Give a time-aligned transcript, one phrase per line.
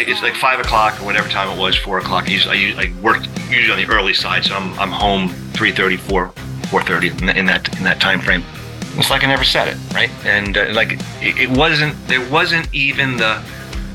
[0.00, 2.24] like it's like five o'clock or whatever time it was, four o'clock.
[2.24, 5.98] I, usually, I, I worked usually on the early side, so I'm I'm home 3:30,
[5.98, 8.42] 4 4:30 in, that in that time frame.
[8.96, 10.10] It's like I never said it, right?
[10.24, 13.42] And uh, like it, it wasn't there wasn't even the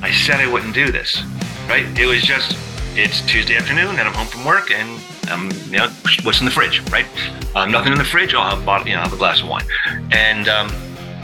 [0.01, 1.23] I said I wouldn't do this,
[1.67, 1.85] right?
[1.97, 2.55] It was just
[2.95, 5.01] it's Tuesday afternoon and I'm home from work and
[5.31, 5.89] um, you know,
[6.21, 7.07] what's in the fridge, right?
[7.55, 8.35] Um, nothing in the fridge.
[8.35, 9.65] I'll have a bottle, you know, have a glass of wine.
[10.11, 10.69] And um,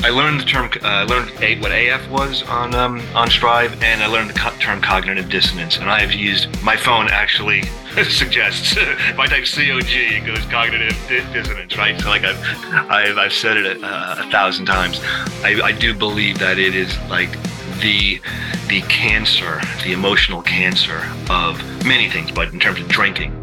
[0.04, 3.84] I learned the term, uh, I learned a, what AF was on um, on Strive,
[3.84, 5.78] and I learned the co- term cognitive dissonance.
[5.78, 7.62] And I have used my phone actually
[8.10, 12.02] suggests if I type COG, it goes cognitive di- dissonance, right?
[12.02, 12.40] So like I've
[12.90, 15.00] I've, I've said it a, a thousand times.
[15.44, 17.32] I, I do believe that it is like
[17.80, 18.20] the
[18.70, 23.38] the cancer, the emotional cancer of many things, but in terms of drinking.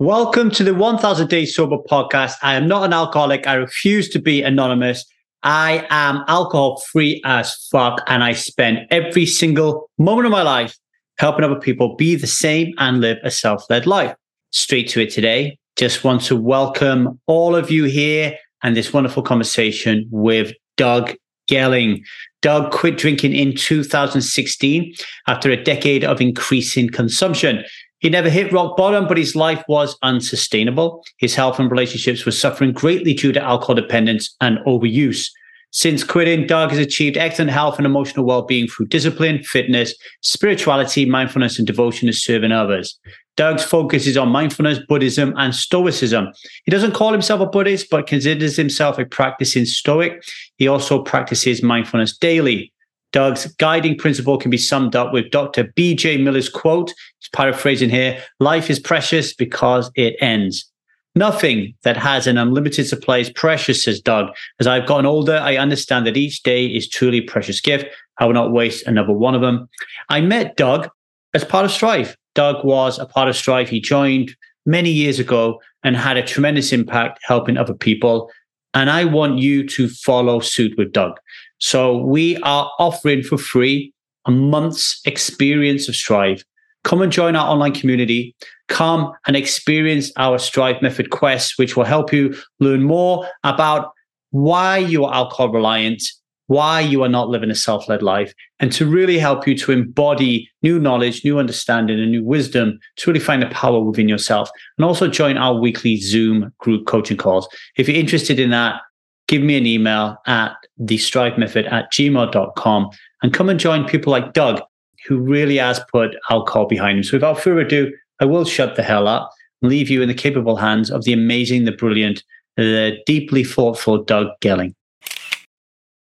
[0.00, 2.34] Welcome to the 1000 Days Sober podcast.
[2.42, 3.46] I am not an alcoholic.
[3.46, 5.04] I refuse to be anonymous.
[5.42, 8.02] I am alcohol free as fuck.
[8.06, 10.76] And I spend every single moment of my life
[11.18, 14.14] helping other people be the same and live a self led life.
[14.50, 15.58] Straight to it today.
[15.76, 21.14] Just want to welcome all of you here and this wonderful conversation with Doug
[21.50, 22.02] Gelling.
[22.42, 24.94] Doug quit drinking in 2016
[25.26, 27.64] after a decade of increasing consumption.
[27.98, 31.04] He never hit rock bottom, but his life was unsustainable.
[31.18, 35.28] His health and relationships were suffering greatly due to alcohol dependence and overuse.
[35.72, 41.58] Since quitting, Doug has achieved excellent health and emotional well-being through discipline, fitness, spirituality, mindfulness,
[41.58, 42.98] and devotion to serving others.
[43.36, 46.28] Doug's focus is on mindfulness, Buddhism, and Stoicism.
[46.64, 50.22] He doesn't call himself a Buddhist, but considers himself a practicing Stoic.
[50.56, 52.72] He also practices mindfulness daily.
[53.16, 55.72] Doug's guiding principle can be summed up with Dr.
[55.74, 56.18] B.J.
[56.18, 56.92] Miller's quote.
[57.18, 60.70] He's paraphrasing here Life is precious because it ends.
[61.14, 64.26] Nothing that has an unlimited supply is precious, says Doug.
[64.60, 67.86] As I've gotten older, I understand that each day is truly a precious gift.
[68.18, 69.66] I will not waste another one of them.
[70.10, 70.90] I met Doug
[71.32, 72.18] as part of Strive.
[72.34, 73.70] Doug was a part of Strive.
[73.70, 74.36] He joined
[74.66, 78.30] many years ago and had a tremendous impact helping other people.
[78.74, 81.18] And I want you to follow suit with Doug.
[81.58, 83.92] So we are offering for free
[84.26, 86.44] a month's experience of Strive.
[86.84, 88.34] Come and join our online community.
[88.68, 93.92] Come and experience our Strive Method quest, which will help you learn more about
[94.30, 96.02] why you are alcohol reliant,
[96.48, 99.72] why you are not living a self led life, and to really help you to
[99.72, 104.50] embody new knowledge, new understanding, and new wisdom to really find the power within yourself.
[104.78, 107.48] And also join our weekly Zoom group coaching calls.
[107.76, 108.80] If you're interested in that,
[109.28, 112.90] give me an email at the strive method at gmail.com
[113.22, 114.60] and come and join people like Doug,
[115.06, 117.04] who really has put alcohol behind him.
[117.04, 119.30] So without further ado, I will shut the hell up
[119.62, 122.22] and leave you in the capable hands of the amazing, the brilliant,
[122.56, 124.74] the deeply thoughtful Doug Gelling.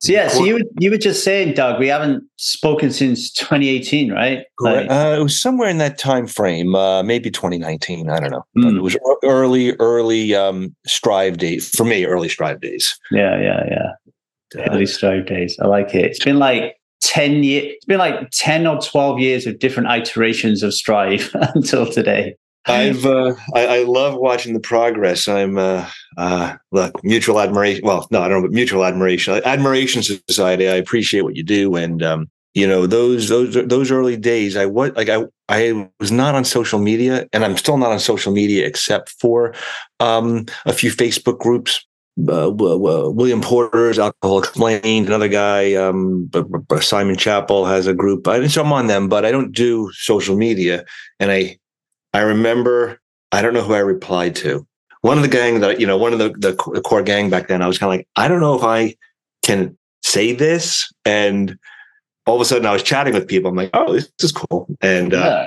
[0.00, 4.12] So yeah, so you were, you were just saying, Doug, we haven't spoken since 2018,
[4.12, 4.44] right?
[4.60, 8.08] Like, uh, it was somewhere in that time frame, uh, maybe 2019.
[8.08, 8.44] I don't know.
[8.56, 8.76] Mm.
[8.76, 12.04] it was early, early um, Strive days for me.
[12.04, 12.96] Early Strive days.
[13.10, 14.66] Yeah, yeah, yeah.
[14.70, 15.58] Early Strive days.
[15.60, 16.04] I like it.
[16.04, 17.74] It's been like 10 years.
[17.74, 22.36] It's been like 10 or 12 years of different iterations of Strive until today.
[22.68, 25.26] I've uh, I, I, love watching the progress.
[25.28, 27.84] I'm uh, uh, look mutual admiration.
[27.84, 29.40] Well, no, I don't know, but mutual admiration.
[29.44, 30.68] Admiration Society.
[30.68, 34.56] I appreciate what you do, and um, you know those those those early days.
[34.56, 38.00] I what like I I was not on social media, and I'm still not on
[38.00, 39.54] social media except for
[40.00, 41.84] um, a few Facebook groups.
[42.28, 46.28] Uh, William Porter's Alcohol Explained, another guy, um,
[46.80, 48.26] Simon Chappell has a group.
[48.26, 50.84] I, so I'm on them, but I don't do social media,
[51.20, 51.58] and I
[52.12, 53.00] I remember,
[53.32, 54.66] I don't know who I replied to.
[55.02, 57.62] One of the gang that, you know, one of the, the core gang back then,
[57.62, 58.96] I was kind of like, I don't know if I
[59.42, 60.90] can say this.
[61.04, 61.56] And
[62.26, 63.50] all of a sudden I was chatting with people.
[63.50, 64.66] I'm like, oh, this is cool.
[64.80, 65.46] And uh,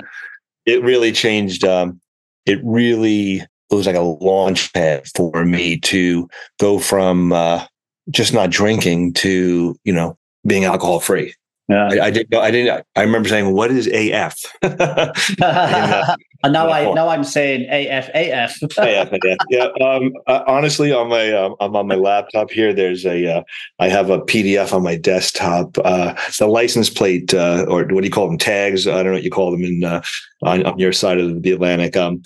[0.66, 1.64] it really changed.
[1.64, 2.00] Um,
[2.46, 7.66] it really, it was like a launch pad for me to go from uh,
[8.10, 10.16] just not drinking to, you know,
[10.46, 11.34] being alcohol free.
[11.68, 11.88] Yeah.
[11.90, 12.34] I, I, didn't.
[12.34, 12.86] I didn't.
[12.96, 18.08] I remember saying, "What is AF?" and, uh, and now I now I'm saying AF
[18.14, 18.62] AF.
[18.62, 19.36] AF, AF.
[19.48, 19.68] Yeah.
[19.80, 22.72] Um, uh, honestly, on my um, I'm on my laptop here.
[22.72, 23.42] There's a uh,
[23.78, 25.78] I have a PDF on my desktop.
[25.78, 28.88] Uh, the license plate uh, or what do you call them tags?
[28.88, 30.02] I don't know what you call them in uh,
[30.42, 31.96] on, on your side of the Atlantic.
[31.96, 32.22] Um,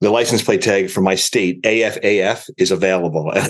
[0.00, 3.30] the license plate tag for my state AFAF is available.
[3.34, 3.40] I,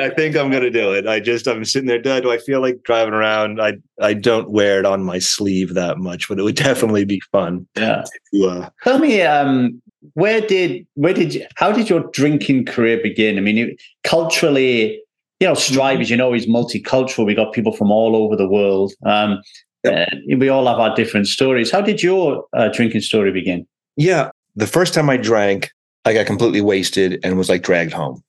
[0.00, 1.06] I, think I'm going to do it.
[1.06, 2.02] I just I'm sitting there.
[2.02, 3.60] Do I feel like driving around?
[3.60, 7.20] I I don't wear it on my sleeve that much, but it would definitely be
[7.30, 7.68] fun.
[7.76, 8.04] Yeah.
[8.32, 9.80] To, uh, Tell me, um,
[10.14, 13.38] where did where did you, how did your drinking career begin?
[13.38, 15.00] I mean, it, culturally,
[15.38, 17.26] you know, Strive, as you know, is multicultural.
[17.26, 18.92] We got people from all over the world.
[19.06, 19.40] Um,
[19.84, 20.06] Uh,
[20.38, 21.70] we all have our different stories.
[21.70, 23.66] How did your uh, drinking story begin?
[23.96, 25.70] Yeah, the first time I drank,
[26.04, 28.22] I got completely wasted and was like dragged home.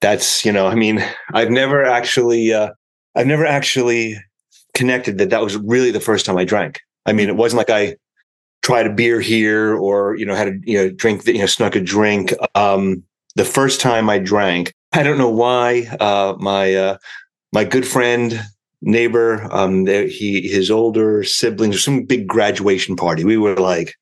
[0.00, 1.04] That's you know, I mean,
[1.34, 2.70] I've never actually, uh,
[3.14, 4.16] I've never actually
[4.74, 6.80] connected that that was really the first time I drank.
[7.06, 7.96] I mean, it wasn't like I
[8.62, 11.46] tried a beer here or you know had a you know drink that, you know
[11.46, 12.32] snuck a drink.
[12.54, 13.02] Um,
[13.34, 15.86] the first time I drank, I don't know why.
[16.00, 16.98] Uh, my uh,
[17.52, 18.40] my good friend
[18.82, 23.24] neighbor, um, he his older siblings or some big graduation party.
[23.24, 23.94] We were like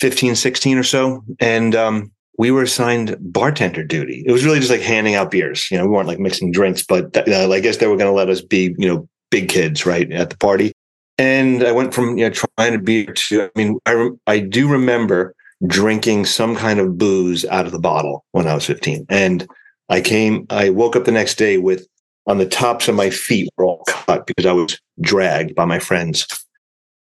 [0.00, 4.24] 15, 16 or so, and um, we were assigned bartender duty.
[4.26, 5.70] It was really just like handing out beers.
[5.70, 8.16] You know, we weren't like mixing drinks, but uh, I guess they were going to
[8.16, 10.72] let us be you know big kids right at the party.
[11.18, 14.68] And I went from you know trying to be to I mean I I do
[14.68, 15.34] remember
[15.66, 19.06] drinking some kind of booze out of the bottle when I was 15.
[19.08, 19.46] And
[19.88, 21.86] I came, I woke up the next day with
[22.26, 25.78] on the tops of my feet were all cut because I was dragged by my
[25.78, 26.26] friends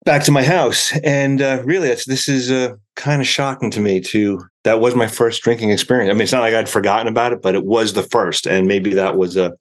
[0.04, 0.96] back to my house.
[1.02, 4.00] And uh, really, this is uh, kind of shocking to me.
[4.00, 4.40] too.
[4.64, 6.10] that was my first drinking experience.
[6.10, 8.66] I mean, it's not like I'd forgotten about it, but it was the first, and
[8.66, 9.52] maybe that was a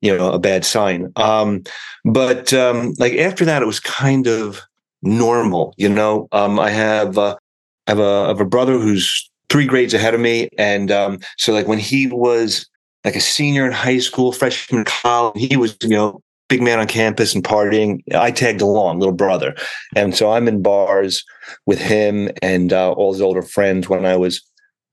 [0.00, 1.12] you know a bad sign.
[1.16, 1.64] Um,
[2.04, 4.62] but um, like after that, it was kind of
[5.02, 5.74] normal.
[5.76, 7.36] You know, um, I have uh,
[7.86, 11.18] I have a, I have a brother who's three grades ahead of me, and um,
[11.36, 12.66] so like when he was
[13.04, 15.34] like a senior in high school, freshman in college.
[15.36, 18.00] He was, you know, big man on campus and partying.
[18.14, 19.54] I tagged along, little brother.
[19.94, 21.24] And so I'm in bars
[21.66, 24.42] with him and uh, all his older friends when I was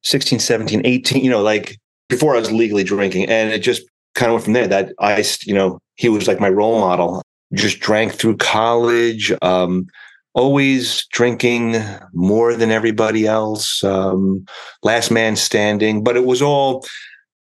[0.03, 1.77] 16, 17, 18, you know, like
[2.09, 3.27] before I was legally drinking.
[3.27, 6.39] And it just kind of went from there that I, you know, he was like
[6.39, 7.21] my role model.
[7.53, 9.87] Just drank through college, um,
[10.33, 11.77] always drinking
[12.13, 14.45] more than everybody else, um,
[14.83, 16.03] last man standing.
[16.03, 16.85] But it was all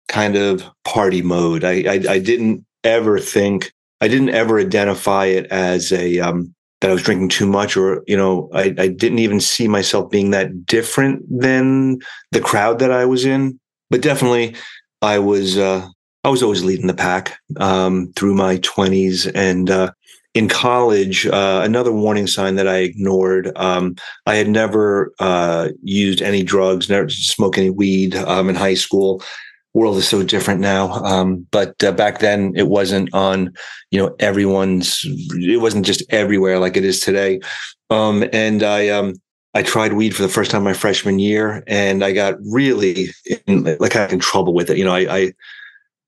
[0.07, 1.63] kind of party mode.
[1.63, 6.89] I, I, I didn't ever think I didn't ever identify it as a um, that
[6.89, 10.31] I was drinking too much, or you know, I, I didn't even see myself being
[10.31, 11.99] that different than
[12.31, 13.59] the crowd that I was in.
[13.89, 14.55] But definitely,
[15.01, 15.87] I was uh,
[16.23, 19.69] I was always leading the pack um, through my twenties and.
[19.69, 19.91] Uh,
[20.35, 23.51] in college, uh, another warning sign that I ignored.
[23.55, 23.95] Um,
[24.27, 29.23] I had never uh, used any drugs, never smoked any weed um, in high school
[29.79, 30.91] world is so different now.
[31.03, 33.53] Um, but uh, back then, it wasn't on,
[33.91, 35.01] you know, everyone's.
[35.03, 37.39] It wasn't just everywhere like it is today.
[37.89, 39.15] Um, and I, um,
[39.53, 43.07] I tried weed for the first time my freshman year, and I got really
[43.47, 44.77] in, like I in trouble with it.
[44.77, 45.33] You know, I, I,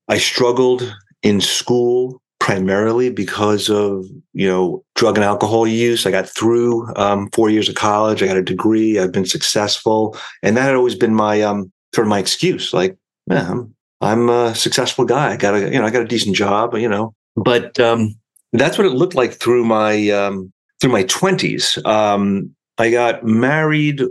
[0.08, 6.06] I struggled in school primarily because of you know drug and alcohol use.
[6.06, 8.22] I got through um, four years of college.
[8.22, 8.98] I got a degree.
[8.98, 12.72] I've been successful, and that had always been my um, sort of my excuse.
[12.72, 12.96] Like
[13.32, 15.32] yeah, I'm, I'm a successful guy.
[15.32, 18.14] I got a, you know, I got a decent job, you know, but, um,
[18.52, 21.78] that's what it looked like through my, um, through my twenties.
[21.84, 24.02] Um, I got married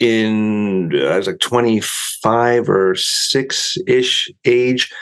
[0.00, 4.92] in, I was like 25 or six ish age.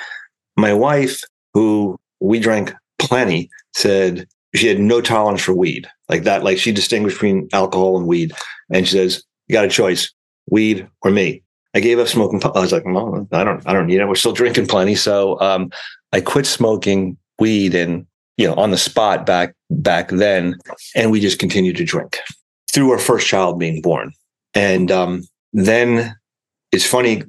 [0.56, 1.22] My wife,
[1.52, 6.44] who we drank plenty, said she had no tolerance for weed like that.
[6.44, 8.32] Like she distinguished between alcohol and weed.
[8.72, 10.12] And she says, you got a choice,
[10.50, 11.42] weed or me.
[11.74, 12.40] I gave up smoking.
[12.44, 14.06] I was like, well, I don't, I don't need it.
[14.06, 14.94] We're still drinking plenty.
[14.94, 15.70] So um,
[16.12, 20.56] I quit smoking weed and, you know, on the spot back, back then.
[20.94, 22.18] And we just continued to drink
[22.72, 24.12] through our first child being born.
[24.54, 26.14] And um, then
[26.70, 27.22] it's funny,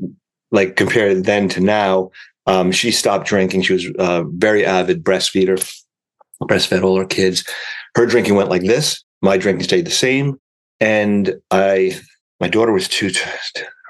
[0.51, 2.11] like compared then to now,
[2.45, 3.63] um, she stopped drinking.
[3.63, 5.57] She was a very avid breastfeeder,
[6.43, 7.43] breastfed all her kids.
[7.95, 9.03] Her drinking went like this.
[9.23, 10.39] My drinking stayed the same.
[10.79, 11.99] And I,
[12.39, 13.09] my daughter was two,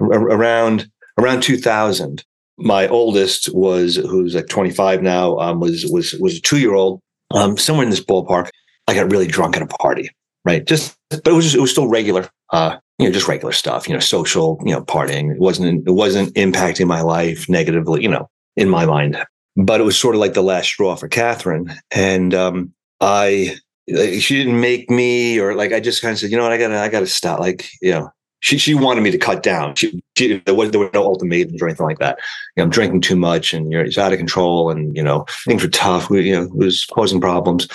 [0.02, 2.24] around around 2000
[2.58, 7.02] my oldest was who's like 25 now um, was was was a two year old
[7.32, 8.50] um, somewhere in this ballpark.
[8.88, 10.10] I got really drunk at a party
[10.46, 10.66] right?
[10.66, 13.88] Just but it was just, it was still regular uh, you know just regular stuff
[13.88, 15.34] you know social you know partying.
[15.34, 19.18] It wasn't it wasn't impacting my life negatively you know in my mind.
[19.58, 21.74] But it was sort of like the last straw for catherine.
[21.92, 26.38] And um, i she didn't make me or like i just kind of said you
[26.38, 26.52] know what?
[26.52, 28.10] I gotta i gotta stop like you know
[28.46, 29.74] she she wanted me to cut down.
[29.74, 32.20] She, she there was there were no ultimatums or anything like that.
[32.56, 35.25] You know, I'm drinking too much and you're it's out of control and you know
[35.46, 36.12] things were tough.
[36.12, 37.68] We, you know, it was causing problems.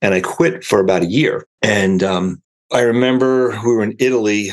[0.00, 1.46] And I quit for about a year.
[1.62, 2.42] And um,
[2.72, 4.50] I remember we were in Italy.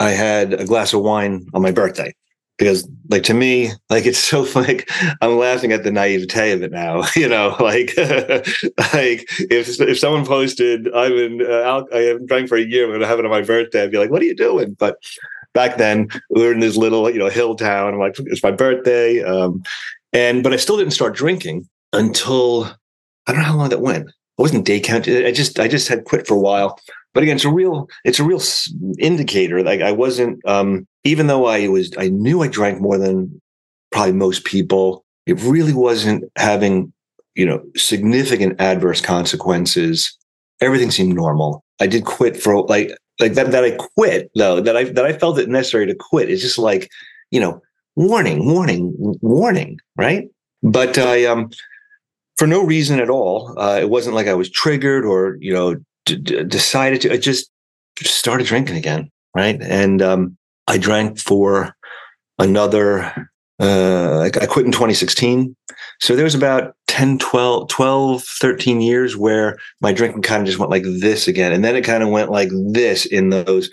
[0.00, 2.14] I had a glass of wine on my birthday
[2.58, 4.90] because like to me like it's so like
[5.22, 7.94] i'm laughing at the naivete of it now you know like
[8.92, 12.92] like if if someone posted i'm in uh, i haven't drank for a year i'm
[12.92, 14.96] gonna have it on my birthday i'd be like what are you doing but
[15.54, 18.50] back then we were in this little you know hill town i'm like it's my
[18.50, 19.62] birthday um
[20.12, 22.64] and but i still didn't start drinking until
[23.26, 25.26] i don't know how long that went I wasn't day counting.
[25.26, 26.78] I just I just had quit for a while.
[27.14, 28.40] But again, it's a real it's a real
[28.98, 29.62] indicator.
[29.62, 33.40] Like I wasn't um, even though I was I knew I drank more than
[33.90, 35.04] probably most people.
[35.26, 36.92] It really wasn't having
[37.34, 40.16] you know significant adverse consequences.
[40.60, 41.64] Everything seemed normal.
[41.80, 45.12] I did quit for like like that that I quit though that I that I
[45.12, 46.30] felt it necessary to quit.
[46.30, 46.90] It's just like
[47.30, 47.62] you know
[47.96, 50.28] warning warning warning right.
[50.62, 51.50] But I um
[52.36, 53.54] for no reason at all.
[53.58, 55.76] Uh, it wasn't like I was triggered or you know
[56.16, 57.12] d- decided to.
[57.12, 57.50] I just
[58.02, 59.60] started drinking again, right?
[59.60, 60.36] And um,
[60.66, 61.74] I drank for
[62.38, 63.28] another.
[63.60, 65.56] Uh, I, I quit in 2016.
[66.00, 70.60] So there was about 10, 12, 12, 13 years where my drinking kind of just
[70.60, 71.52] went like this again.
[71.52, 73.68] And then it kind of went like this in those.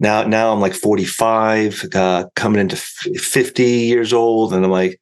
[0.00, 4.54] Now, now I'm like 45, uh, coming into 50 years old.
[4.54, 4.98] And I'm like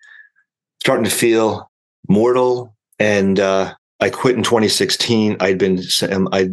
[0.83, 1.71] starting to feel
[2.09, 5.37] mortal and uh, I quit in 2016.
[5.41, 6.50] I'd been um, I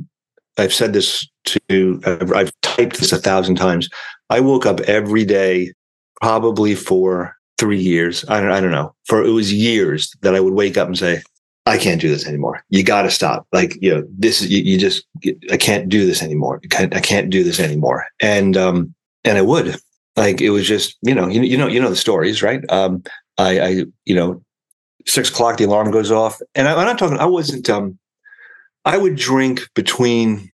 [0.58, 2.02] I've said this to
[2.36, 3.90] I've, typed this a thousand times.
[4.30, 5.74] I woke up every day,
[6.22, 8.24] probably for three years.
[8.30, 8.94] I don't I don't know.
[9.06, 11.22] For it was years that I would wake up and say,
[11.66, 12.64] I can't do this anymore.
[12.70, 13.46] You got to stop.
[13.52, 15.06] Like, you know, this is, you, you, just,
[15.52, 16.60] I can't do this anymore.
[16.74, 18.06] I can't do this anymore.
[18.20, 19.76] And, um, and I would
[20.16, 22.64] like, it was just, you know, you, you know, you know, the stories, right?
[22.70, 23.04] Um,
[23.38, 23.68] I, I,
[24.06, 24.44] you know,
[25.06, 26.42] six o'clock, the alarm goes off.
[26.56, 28.00] And I, am not talking, I wasn't, um,
[28.86, 30.52] I would drink between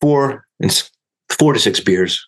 [0.00, 0.90] four and
[1.38, 2.26] four to six beers,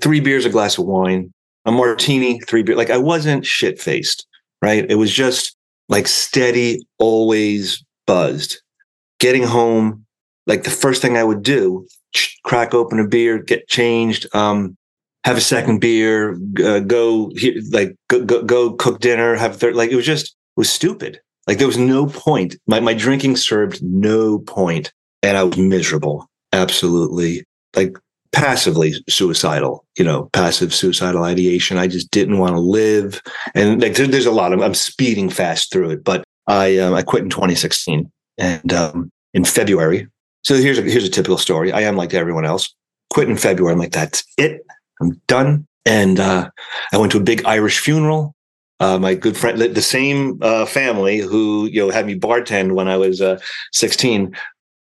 [0.00, 1.32] three beers, a glass of wine,
[1.64, 2.78] a martini, three beers.
[2.78, 4.26] Like I wasn't shit faced,
[4.62, 4.88] right?
[4.88, 5.56] It was just
[5.88, 8.60] like steady, always buzzed.
[9.20, 10.04] Getting home,
[10.46, 11.86] like the first thing I would do,
[12.44, 14.76] crack open a beer, get changed, um,
[15.24, 17.32] have a second beer, uh, go
[17.70, 19.74] like go, go, go cook dinner, have third.
[19.74, 21.20] Like it was just it was stupid.
[21.46, 22.56] Like there was no point.
[22.66, 26.28] My my drinking served no point, and I was miserable.
[26.52, 27.44] Absolutely,
[27.76, 27.96] like
[28.32, 29.84] passively suicidal.
[29.98, 31.78] You know, passive suicidal ideation.
[31.78, 33.20] I just didn't want to live,
[33.54, 34.52] and like there, there's a lot.
[34.52, 39.10] of I'm speeding fast through it, but I um, I quit in 2016, and um,
[39.34, 40.08] in February.
[40.44, 41.72] So here's a here's a typical story.
[41.72, 42.74] I am like everyone else.
[43.10, 43.72] Quit in February.
[43.72, 44.62] I'm like, that's it.
[45.00, 45.66] I'm done.
[45.86, 46.50] And uh,
[46.92, 48.33] I went to a big Irish funeral
[48.84, 52.86] uh, my good friend, the same uh, family who you know had me bartend when
[52.86, 53.40] I was uh,
[53.72, 54.36] 16.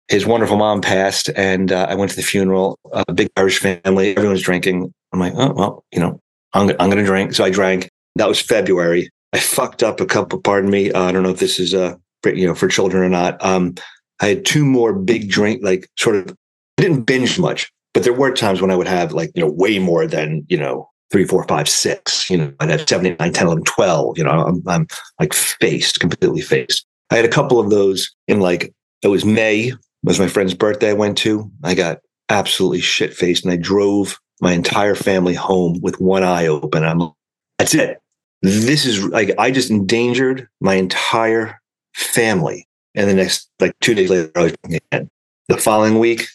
[0.08, 2.80] His wonderful mom passed, and uh, I went to the funeral.
[2.94, 4.92] A big Irish family, everyone's drinking.
[5.12, 6.20] I'm like, oh well, you know,
[6.54, 7.34] I'm I'm gonna drink.
[7.34, 7.90] So I drank.
[8.16, 9.10] That was February.
[9.34, 10.42] I fucked up a couple.
[10.42, 10.92] Pardon me.
[10.92, 13.44] Uh, I don't know if this is uh you know for children or not.
[13.44, 13.76] Um,
[14.22, 16.36] I had two more big drink, like sort of.
[16.78, 19.52] I didn't binge much, but there were times when I would have like you know
[19.52, 23.20] way more than you know three, four, five, six, you know, I'd have 7, 8,
[23.20, 24.88] 9, 10, 11, 12, you know, I'm, I'm
[25.20, 26.86] like faced, completely faced.
[27.10, 29.74] I had a couple of those in like, it was May,
[30.04, 31.50] was my friend's birthday I went to.
[31.64, 32.00] I got
[32.30, 36.84] absolutely shit faced and I drove my entire family home with one eye open.
[36.84, 37.12] I'm, like,
[37.58, 38.00] that's it.
[38.42, 41.60] This is like, I just endangered my entire
[41.96, 42.68] family.
[42.96, 45.10] And the next, like two days later, I was again.
[45.48, 46.28] The following week,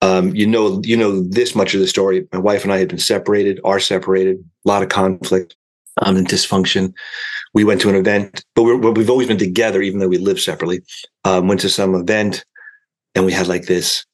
[0.00, 2.26] um, you know, you know this much of the story.
[2.32, 5.56] My wife and I had been separated, are separated, a lot of conflict
[6.02, 6.92] um, and dysfunction.
[7.54, 10.40] We went to an event, but we have always been together, even though we live
[10.40, 10.82] separately.
[11.24, 12.44] Um, went to some event,
[13.14, 14.04] and we had like this: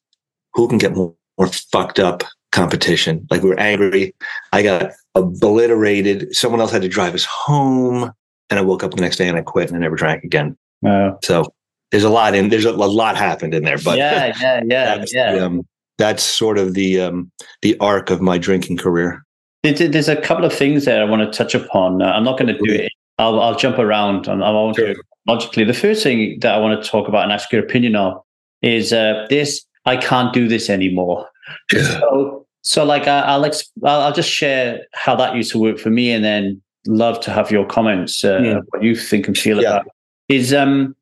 [0.53, 3.27] who can get more, more fucked up competition?
[3.29, 4.15] Like we were angry.
[4.53, 6.35] I got obliterated.
[6.35, 8.11] Someone else had to drive us home,
[8.49, 10.57] and I woke up the next day and I quit and I never drank again.
[10.81, 11.19] Wow.
[11.23, 11.53] So
[11.91, 15.05] there's a lot in there's a, a lot happened in there, but yeah, yeah, yeah,
[15.11, 15.31] yeah.
[15.33, 19.23] The, um, that's sort of the um, the arc of my drinking career.
[19.63, 22.01] There's a couple of things that I want to touch upon.
[22.01, 22.91] Uh, I'm not going to do it.
[23.17, 24.27] I'll, I'll jump around.
[24.27, 24.93] I won't sure.
[25.27, 25.63] logically.
[25.63, 28.19] The first thing that I want to talk about and ask your opinion on
[28.61, 29.65] is uh, this.
[29.85, 31.27] I can't do this anymore.
[31.71, 31.99] Yeah.
[31.99, 33.51] So, so like I, will
[33.85, 37.51] I'll just share how that used to work for me, and then love to have
[37.51, 38.23] your comments.
[38.23, 38.59] Uh, yeah.
[38.69, 39.77] What you think and feel yeah.
[39.77, 39.87] about
[40.27, 40.95] is um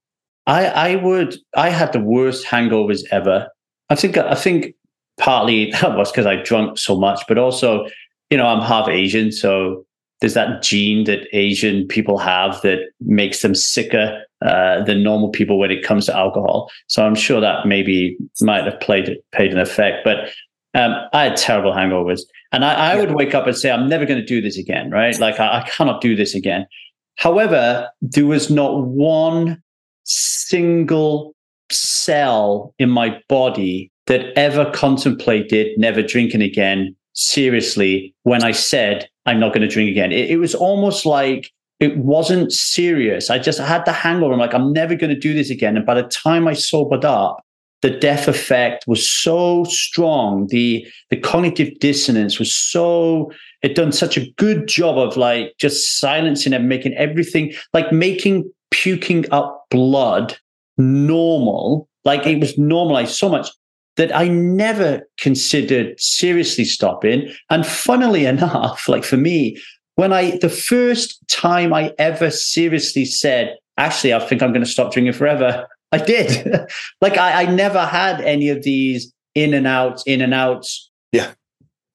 [0.47, 3.47] I I would I had the worst hangovers ever.
[3.89, 4.75] I think I think
[5.17, 7.87] partly that was because I drunk so much, but also,
[8.29, 9.85] you know, I'm half Asian, so
[10.21, 15.59] there's that gene that Asian people have that makes them sicker uh, than normal people
[15.59, 16.71] when it comes to alcohol.
[16.87, 20.05] So I'm sure that maybe might have played played an effect.
[20.05, 20.29] But
[20.73, 24.05] um, I had terrible hangovers, and I, I would wake up and say, "I'm never
[24.05, 25.17] going to do this again." Right?
[25.19, 26.67] Like I, I cannot do this again.
[27.15, 29.61] However, there was not one
[30.03, 31.35] single
[31.71, 39.39] cell in my body that ever contemplated never drinking again seriously when I said, I'm
[39.39, 40.11] not going to drink again.
[40.11, 43.29] It, it, was almost like it wasn't serious.
[43.29, 44.33] I just had the hangover.
[44.33, 45.77] I'm like, I'm never going to do this again.
[45.77, 47.43] And by the time I sobered up,
[47.81, 50.47] the death effect was so strong.
[50.47, 53.29] The the cognitive dissonance was so
[53.61, 58.49] it done such a good job of like just silencing and making everything like making
[58.71, 60.37] puking up blood
[60.77, 61.89] normal.
[62.05, 63.49] Like it was normalized so much
[63.97, 67.31] that I never considered seriously stopping.
[67.49, 69.61] And funnily enough, like for me,
[69.95, 74.69] when I the first time I ever seriously said, actually, I think I'm going to
[74.69, 76.47] stop drinking forever I did.
[77.01, 80.89] like I, I never had any of these in and outs, in and outs.
[81.11, 81.31] Yeah.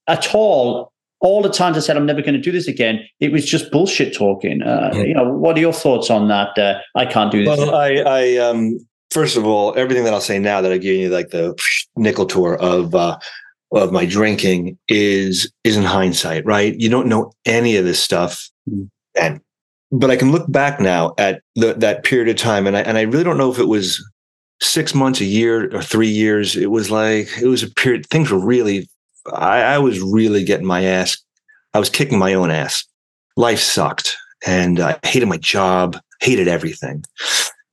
[0.07, 0.93] At all.
[1.21, 3.73] All the times I said I'm never going to do this again, it was just
[3.73, 4.62] bullshit talking.
[4.62, 6.57] Uh, You know, what are your thoughts on that?
[6.57, 7.59] Uh, I can't do this.
[7.59, 8.78] Well, I, I, um,
[9.11, 11.59] first of all, everything that I'll say now that I give you like the
[11.97, 13.19] nickel tour of, uh,
[13.73, 16.75] of my drinking is is in hindsight, right?
[16.79, 18.88] You don't know any of this stuff, mm.
[19.21, 19.41] and
[19.91, 22.97] but I can look back now at the, that period of time, and I and
[22.97, 24.03] I really don't know if it was
[24.61, 26.57] six months, a year, or three years.
[26.57, 28.07] It was like it was a period.
[28.07, 28.88] Things were really.
[29.35, 31.19] I, I was really getting my ass.
[31.75, 32.85] I was kicking my own ass.
[33.37, 37.05] Life sucked, and I hated my job, hated everything,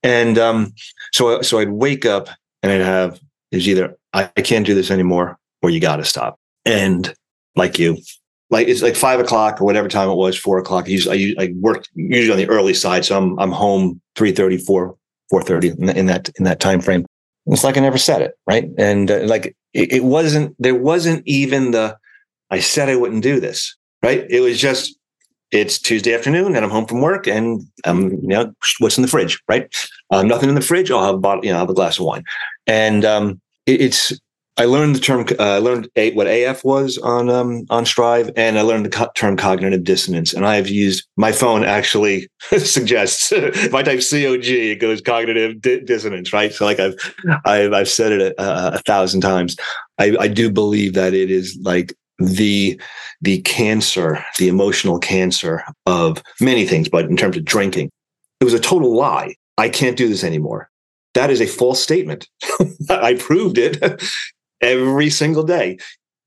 [0.03, 0.73] and um,
[1.15, 2.27] so so I'd wake up
[2.61, 3.19] and I'd have
[3.51, 6.37] is either I, I can't do this anymore or you got to stop.
[6.65, 7.13] And
[7.55, 7.97] like you,
[8.49, 10.87] like it's like five o'clock or whatever time it was, four o'clock.
[10.89, 14.95] I, I worked usually on the early side, so I'm I'm home 3.30, 4,
[15.31, 17.05] 4.30 in, in that in that time frame.
[17.47, 18.69] It's like I never said it, right?
[18.77, 21.97] And uh, like it, it wasn't there wasn't even the
[22.51, 24.25] I said I wouldn't do this, right?
[24.29, 24.97] It was just
[25.51, 29.07] it's Tuesday afternoon and I'm home from work and I'm you know, what's in the
[29.07, 29.73] fridge, right?
[30.11, 30.91] Um, nothing in the fridge.
[30.91, 32.23] I'll have a bottle, you know, have a glass of wine.
[32.67, 34.13] And um, it, it's
[34.57, 35.25] I learned the term.
[35.37, 38.89] Uh, I learned a, what AF was on um, on Strive, and I learned the
[38.89, 40.33] co- term cognitive dissonance.
[40.33, 45.59] And I have used my phone actually suggests if I type COG, it goes cognitive
[45.59, 46.53] di- dissonance, right?
[46.53, 46.95] So like I've
[47.43, 49.57] I've, I've said it a, a thousand times.
[49.97, 52.79] I, I do believe that it is like the
[53.21, 57.91] the cancer, the emotional cancer of many things, but in terms of drinking,
[58.39, 59.35] it was a total lie.
[59.57, 60.69] I can't do this anymore.
[61.13, 62.27] That is a false statement.
[62.89, 63.81] I proved it
[64.61, 65.77] every single day.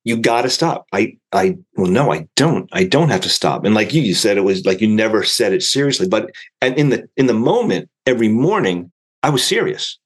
[0.05, 0.87] You got to stop.
[0.93, 2.69] I i well no i don't.
[2.73, 3.65] I don't have to stop.
[3.65, 6.31] And like you you said it was like you never said it seriously but
[6.63, 8.91] and in the in the moment every morning
[9.23, 9.99] i was serious.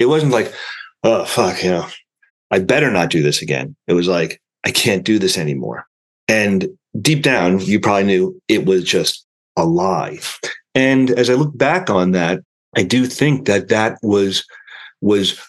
[0.00, 0.52] It wasn't like
[1.04, 1.86] oh fuck you know
[2.50, 3.76] i better not do this again.
[3.86, 5.86] It was like i can't do this anymore.
[6.26, 6.68] And
[7.00, 9.24] deep down you probably knew it was just
[9.56, 10.18] a lie.
[10.74, 12.40] And as i look back on that
[12.76, 14.44] i do think that that was
[15.00, 15.40] was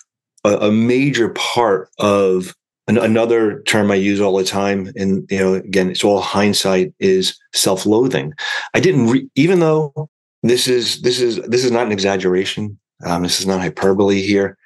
[0.43, 2.55] a, a major part of
[2.89, 4.91] an, another term I use all the time.
[4.95, 8.33] And, you know, again, it's all hindsight is self-loathing.
[8.73, 10.09] I didn't, re- even though
[10.43, 12.77] this is, this is, this is not an exaggeration.
[13.05, 14.57] Um, this is not hyperbole here.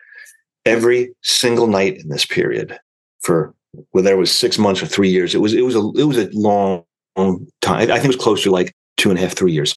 [0.65, 2.79] Every single night in this period
[3.21, 3.53] for
[3.91, 6.17] whether it was six months or three years, it was, it was a, it was
[6.17, 6.83] a long,
[7.17, 7.91] long time.
[7.91, 9.75] I think it was close to like two and a half, three years.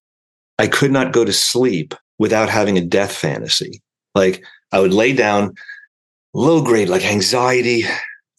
[0.58, 3.82] I could not go to sleep without having a death fantasy.
[4.14, 5.54] Like I would lay down,
[6.34, 7.84] low grade, like anxiety.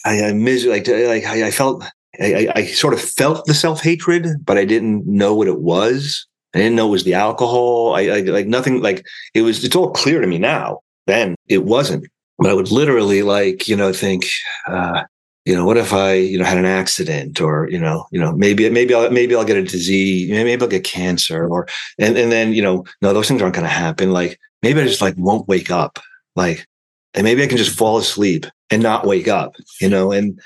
[0.06, 1.84] I, I misery, like, like I, I felt,
[2.20, 6.26] I, I, sort of felt the self hatred, but I didn't know what it was.
[6.56, 7.94] I didn't know it was the alcohol.
[7.96, 8.82] I, I like nothing.
[8.82, 9.64] Like it was.
[9.64, 10.80] It's all clear to me now.
[11.06, 12.08] Then it wasn't.
[12.40, 14.28] But I would literally like you know think,
[14.68, 15.04] uh,
[15.48, 18.34] you know, what if I you know had an accident or you know you know
[18.34, 20.30] maybe maybe I'll maybe I'll get a disease.
[20.30, 23.68] Maybe I'll get cancer or and and then you know no those things aren't going
[23.68, 24.12] to happen.
[24.12, 26.00] Like maybe I just like won't wake up.
[26.36, 26.68] Like
[27.14, 30.40] and maybe I can just fall asleep and not wake up, you know, and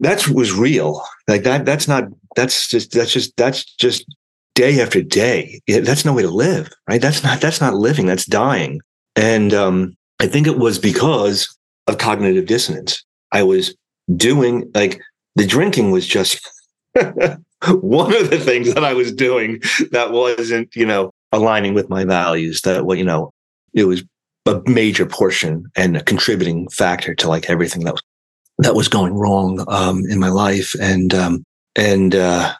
[0.00, 1.02] that was real.
[1.28, 2.04] Like that, that's not,
[2.36, 4.04] that's just, that's just, that's just
[4.54, 5.60] day after day.
[5.66, 7.00] That's no way to live, right?
[7.00, 8.80] That's not, that's not living, that's dying.
[9.16, 13.02] And um, I think it was because of cognitive dissonance.
[13.32, 13.74] I was
[14.16, 15.00] doing like
[15.36, 16.40] the drinking was just
[16.94, 22.04] one of the things that I was doing that wasn't, you know, aligning with my
[22.04, 23.30] values that, well, you know,
[23.72, 24.04] it was
[24.46, 28.02] a major portion and a contributing factor to like everything that was
[28.58, 30.74] that was going wrong um, in my life.
[30.80, 32.54] And um, and uh,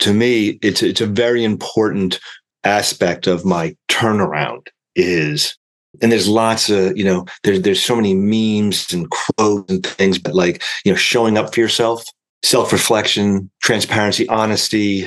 [0.00, 2.20] to me, it's it's a very important
[2.64, 5.56] aspect of my turnaround is
[6.02, 10.18] and there's lots of you know there's there's so many memes and quotes and things
[10.18, 12.04] but like you know showing up for yourself
[12.42, 15.06] self-reflection transparency honesty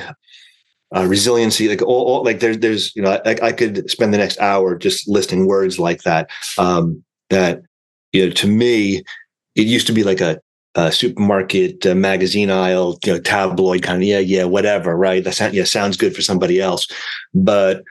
[0.94, 4.18] uh, resiliency, like all, all, like there's there's you know I, I could spend the
[4.18, 6.30] next hour just listing words like that.
[6.56, 7.62] Um, that
[8.12, 9.02] you know to me
[9.56, 10.40] it used to be like a,
[10.74, 15.24] a supermarket uh, magazine aisle, you know, tabloid kind of yeah yeah whatever right.
[15.24, 16.86] That sound, yeah sounds good for somebody else,
[17.34, 17.82] but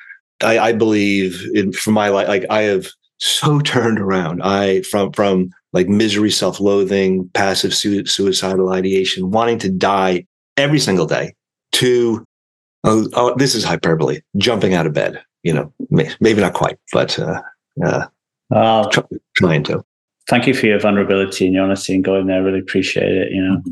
[0.43, 2.87] I, I believe in for my life like I have
[3.19, 4.41] so turned around.
[4.43, 10.25] I from from like misery, self-loathing, passive su- suicidal ideation, wanting to die
[10.55, 11.33] every single day,
[11.73, 12.23] to
[12.83, 15.21] oh, oh, this is hyperbole, jumping out of bed.
[15.41, 17.41] You know, maybe not quite, but uh,
[17.83, 18.05] uh,
[18.51, 18.89] uh,
[19.35, 19.83] trying to.
[20.29, 22.37] Thank you for your vulnerability and your honesty and going there.
[22.37, 23.31] I really appreciate it.
[23.31, 23.71] You know, mm-hmm.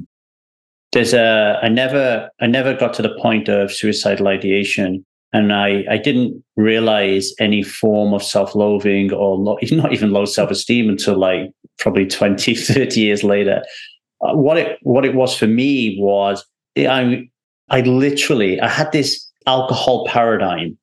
[0.91, 5.85] there's a I never I never got to the point of suicidal ideation and I,
[5.89, 11.51] I didn't realize any form of self-loathing or lo- not even low self-esteem until like
[11.79, 13.63] probably 20 30 years later.
[14.21, 16.45] Uh, what it what it was for me was
[16.77, 17.27] i
[17.71, 20.77] i literally i had this alcohol paradigm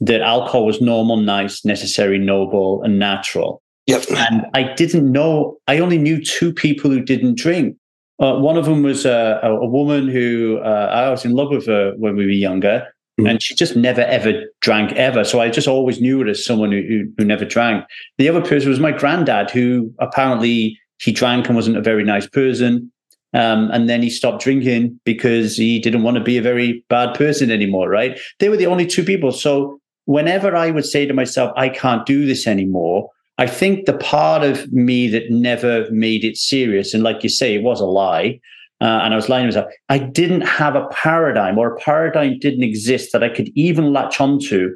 [0.00, 3.62] that alcohol was normal nice necessary noble and natural.
[3.86, 4.04] Yep.
[4.10, 7.76] And i didn't know i only knew two people who didn't drink.
[8.18, 11.66] Uh, one of them was a, a woman who uh, I was in love with
[11.66, 12.86] her when we were younger,
[13.20, 13.30] Mm.
[13.30, 15.24] And she just never ever drank ever.
[15.24, 17.84] So I just always knew her as someone who, who, who never drank.
[18.18, 22.26] The other person was my granddad, who apparently he drank and wasn't a very nice
[22.26, 22.90] person.
[23.32, 27.14] Um, and then he stopped drinking because he didn't want to be a very bad
[27.14, 28.18] person anymore, right?
[28.40, 29.30] They were the only two people.
[29.30, 33.96] So whenever I would say to myself, I can't do this anymore, I think the
[33.96, 37.86] part of me that never made it serious, and like you say, it was a
[37.86, 38.38] lie,
[38.80, 39.72] uh, and I was lying to myself.
[39.88, 44.20] I didn't have a paradigm, or a paradigm didn't exist that I could even latch
[44.20, 44.70] onto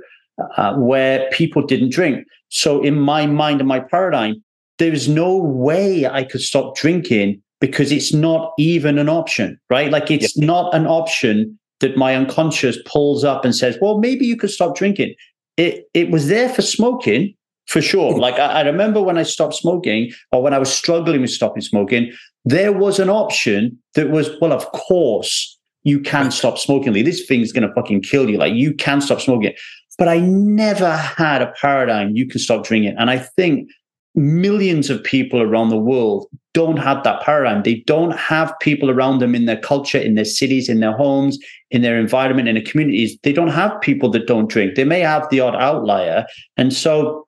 [0.57, 2.27] uh, where people didn't drink.
[2.49, 4.43] So, in my mind and my paradigm,
[4.79, 9.91] there's no way I could stop drinking because it's not even an option, right?
[9.91, 10.47] Like, it's yeah.
[10.47, 14.77] not an option that my unconscious pulls up and says, well, maybe you could stop
[14.77, 15.15] drinking.
[15.57, 17.35] It, it was there for smoking,
[17.67, 18.15] for sure.
[18.15, 18.21] Hmm.
[18.21, 21.63] Like I, I, remember when I stopped smoking or when I was struggling with stopping
[21.63, 22.13] smoking,
[22.45, 26.93] there was an option that was, well, of course, you can stop smoking.
[26.93, 27.03] Lee.
[27.03, 28.39] This thing's going to fucking kill you.
[28.39, 29.53] Like, you can stop smoking.
[29.99, 32.97] But I never had a paradigm you can stop drinking.
[32.99, 33.69] And I think
[34.15, 37.63] millions of people around the world don't have that paradigm.
[37.63, 41.39] They don't have people around them in their culture, in their cities, in their homes,
[41.71, 43.19] in their environment, in their communities.
[43.23, 44.77] They don't have people that don't drink.
[44.77, 46.27] They may have the odd outlier.
[46.57, 47.27] And so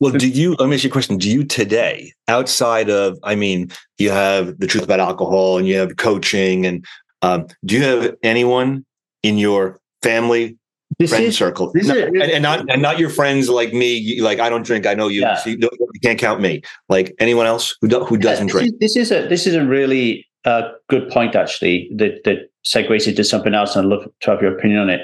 [0.00, 1.18] well, do you, let me ask you a question.
[1.18, 5.76] Do you today, outside of, I mean, you have the truth about alcohol and you
[5.76, 6.84] have coaching, and
[7.22, 8.84] um, do you have anyone
[9.24, 10.56] in your family,
[10.98, 14.20] this friend is, circle, no, is, and, and, not and not your friends like me?
[14.20, 14.86] Like I don't drink.
[14.86, 15.22] I know you.
[15.22, 15.36] Yeah.
[15.36, 16.62] So you, you, can't count me.
[16.88, 18.74] Like anyone else who do, who doesn't this drink.
[18.74, 23.08] Is, this is a this is a really uh, good point actually that that segues
[23.08, 25.00] into something else, and I'd love to have your opinion on it.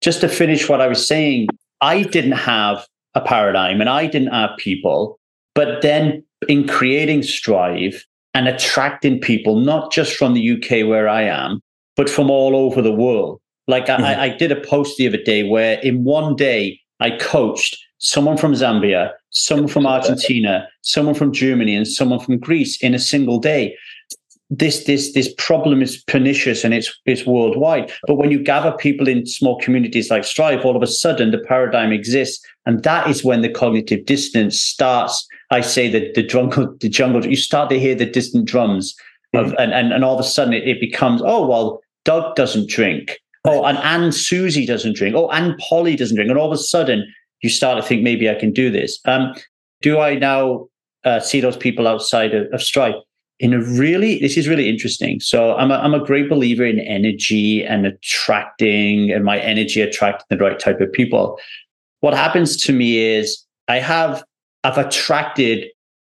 [0.00, 1.48] Just to finish what I was saying,
[1.80, 2.86] I didn't have
[3.18, 5.18] a paradigm and I didn't have people.
[5.54, 8.04] But then in creating Strive
[8.34, 11.60] and attracting people, not just from the UK where I am,
[11.96, 13.40] but from all over the world.
[13.66, 14.04] Like mm-hmm.
[14.04, 18.36] I, I did a post the other day where in one day I coached someone
[18.36, 23.38] from Zambia, someone from Argentina, someone from Germany, and someone from Greece in a single
[23.38, 23.76] day
[24.50, 27.92] this this this problem is pernicious and it's it's worldwide.
[28.06, 31.38] But when you gather people in small communities like Strive, all of a sudden the
[31.38, 35.26] paradigm exists, and that is when the cognitive dissonance starts.
[35.50, 38.94] I say that the jungle, the jungle, you start to hear the distant drums,
[39.32, 39.54] of, mm-hmm.
[39.58, 43.18] and, and and all of a sudden it, it becomes oh well, Doug doesn't drink.
[43.46, 45.16] Oh, and Anne Susie doesn't drink.
[45.16, 46.28] Oh, and Polly doesn't drink.
[46.28, 49.00] And all of a sudden, you start to think maybe I can do this.
[49.06, 49.34] Um,
[49.80, 50.68] do I now
[51.04, 52.94] uh, see those people outside of, of Strive?
[53.40, 56.80] in a really this is really interesting so i'm a, I'm a great believer in
[56.80, 61.38] energy and attracting and my energy attracting the right type of people
[62.00, 64.22] what happens to me is i have
[64.64, 65.64] i've attracted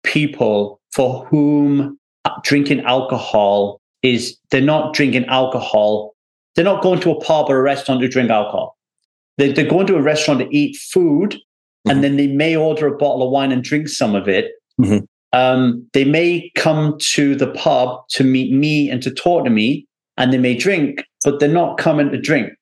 [0.03, 1.97] people for whom
[2.43, 6.13] drinking alcohol is they're not drinking alcohol
[6.55, 8.77] they're not going to a pub or a restaurant to drink alcohol
[9.37, 11.91] they're, they're going to a restaurant to eat food mm-hmm.
[11.91, 15.03] and then they may order a bottle of wine and drink some of it mm-hmm
[15.33, 19.87] um, they may come to the pub to meet me and to talk to me,
[20.17, 22.53] and they may drink, but they're not coming to drink.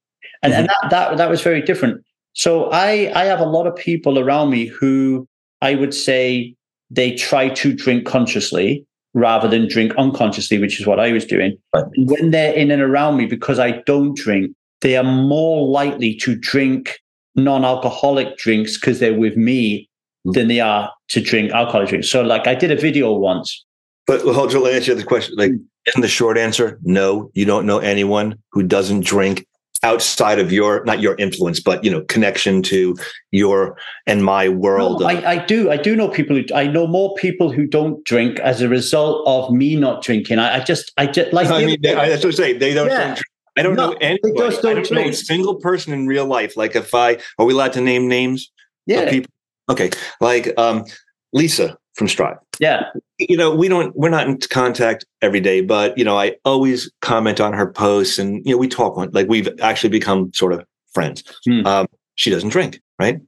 [0.42, 0.62] And, mm-hmm.
[0.62, 2.04] and that, that that was very different.
[2.36, 5.28] So I I have a lot of people around me who
[5.62, 6.56] I would say
[6.92, 11.58] they try to drink consciously rather than drink unconsciously, which is what I was doing.
[11.74, 11.86] Right.
[11.98, 16.36] When they're in and around me, because I don't drink, they are more likely to
[16.36, 17.00] drink
[17.36, 19.90] non-alcoholic drinks because they're with me
[20.26, 20.32] hmm.
[20.32, 22.10] than they are to drink alcoholic drinks.
[22.10, 23.66] So, like, I did a video once.
[24.06, 25.36] But hold on, let me answer the question.
[25.38, 25.64] Like, hmm.
[25.88, 27.32] isn't the short answer no?
[27.34, 29.48] You don't know anyone who doesn't drink
[29.84, 32.96] outside of your not your influence, but you know, connection to
[33.32, 35.02] your and my world.
[35.02, 35.72] No, I, I, do.
[35.72, 39.28] I do know people who I know more people who don't drink as a result
[39.28, 40.40] of me not drinking.
[40.40, 41.48] I, I just, I just like.
[41.50, 42.60] I mean, they, I, that's what I'm saying.
[42.60, 42.90] They don't.
[42.90, 43.16] Yeah.
[43.16, 43.20] Drink.
[43.58, 44.44] I don't no, know anyone.
[44.44, 46.58] I don't know a single person in real life.
[46.58, 48.52] Like, if I are we allowed to name names?
[48.86, 49.10] Yeah.
[49.10, 49.32] people
[49.70, 49.90] Okay,
[50.22, 50.86] like um,
[51.34, 52.38] Lisa from Strive.
[52.60, 52.84] Yeah.
[53.18, 56.92] You know, we don't, we're not in contact every day, but, you know, I always
[57.02, 60.52] comment on her posts and, you know, we talk on, like we've actually become sort
[60.52, 61.24] of friends.
[61.46, 61.66] Hmm.
[61.66, 63.20] Um, she doesn't drink, right?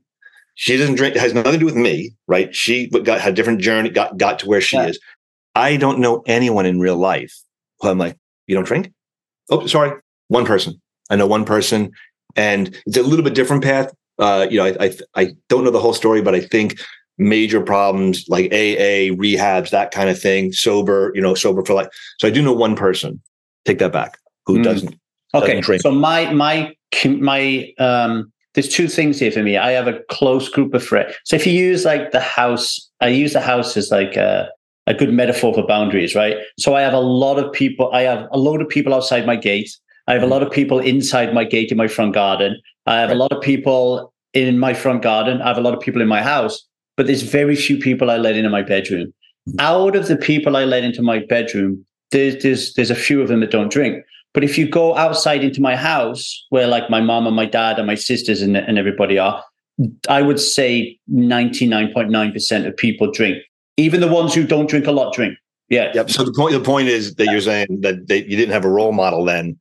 [0.56, 1.16] She doesn't drink.
[1.16, 2.54] It has nothing to do with me, right?
[2.54, 4.88] She got had a different journey, got got to where she Yeah.
[4.88, 5.00] is.
[5.56, 7.34] I don't know anyone in real life
[7.80, 8.92] who I'm like, you don't drink?
[9.50, 10.82] Oh, sorry, one person.
[11.10, 11.92] I know one person,
[12.36, 13.94] and it's a little bit different path.
[14.20, 16.80] Uh, you know, I, I I don't know the whole story, but I think
[17.18, 21.88] major problems like AA, rehabs, that kind of thing, sober, you know, sober for life.
[22.20, 23.22] So I do know one person.
[23.66, 24.18] Take that back.
[24.46, 24.64] Who Hmm.
[24.64, 24.96] doesn't?
[25.34, 25.60] Okay.
[25.62, 25.80] Doesn't.
[25.82, 26.74] So my my
[27.06, 29.56] my um there's two things here for me.
[29.56, 31.14] I have a close group of friends.
[31.26, 34.50] So if you use like the house, I use the house as like a,
[34.88, 36.38] a good metaphor for boundaries, right?
[36.58, 39.36] So I have a lot of people, I have a load of people outside my
[39.36, 39.70] gate.
[40.08, 42.60] I have a lot of people inside my gate in my front garden.
[42.88, 45.40] I have a lot of people in my front garden.
[45.42, 46.66] I have a lot of people in my house,
[46.98, 49.14] but there's very few people I let into my bedroom.
[49.48, 49.60] Mm-hmm.
[49.60, 53.30] Out of the people I let into my bedroom, there's there's there's a few of
[53.30, 54.04] them that don't drink.
[54.34, 57.78] But if you go outside into my house, where like my mom and my dad
[57.78, 59.44] and my sisters and, and everybody are,
[60.10, 63.38] I would say 99.9% of people drink.
[63.78, 65.38] Even the ones who don't drink a lot drink.
[65.70, 65.92] Yeah.
[65.94, 66.10] Yep.
[66.10, 68.70] So the point the point is that you're saying that they, you didn't have a
[68.70, 69.58] role model then.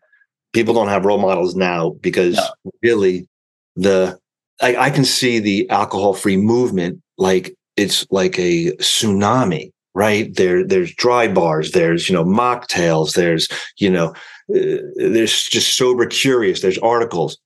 [0.52, 2.72] People don't have role models now because No.
[2.82, 3.28] really
[3.76, 4.18] the
[4.62, 10.34] I, I can see the alcohol free movement like it's like a tsunami, right?
[10.34, 13.48] There, there's dry bars, there's, you know, mocktails, there's,
[13.78, 14.14] you know,
[14.54, 17.38] uh, there's just sober curious, there's articles,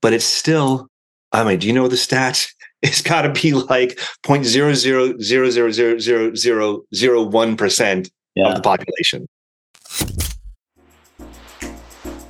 [0.00, 0.88] but it's still,
[1.32, 2.50] I mean, do you know the stats?
[2.84, 7.56] It's got to be like point zero zero zero zero zero zero zero zero one
[7.56, 8.48] percent yeah.
[8.48, 9.26] of the population.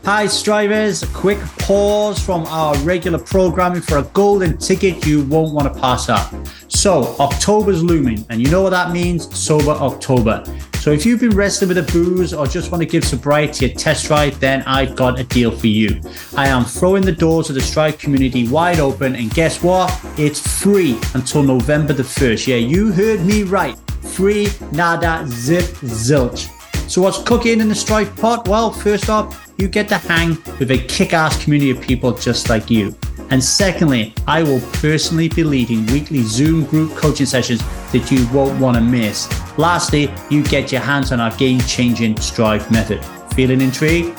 [0.05, 1.03] Hi, Strivers.
[1.03, 5.81] A quick pause from our regular programming for a golden ticket you won't want to
[5.81, 6.31] pass up.
[6.69, 9.35] So, October's looming, and you know what that means?
[9.35, 10.45] Sober October.
[10.75, 13.75] So, if you've been wrestling with a booze or just want to give sobriety a
[13.75, 16.03] test ride, then I've got a deal for you.
[16.37, 19.91] I am throwing the doors of the Strive community wide open, and guess what?
[20.19, 22.47] It's free until November the 1st.
[22.47, 23.79] Yeah, you heard me right.
[24.03, 26.54] Free, nada, zip, zilch.
[26.87, 28.47] So what's cooking in the Strive pot?
[28.47, 32.71] Well, first off, you get to hang with a kick-ass community of people just like
[32.71, 32.95] you.
[33.31, 38.61] And secondly, I will personally be leading weekly Zoom group coaching sessions that you won't
[38.61, 39.29] want to miss.
[39.59, 43.05] Lastly, you get your hands on our game-changing Strive method.
[43.35, 44.19] Feeling intrigued?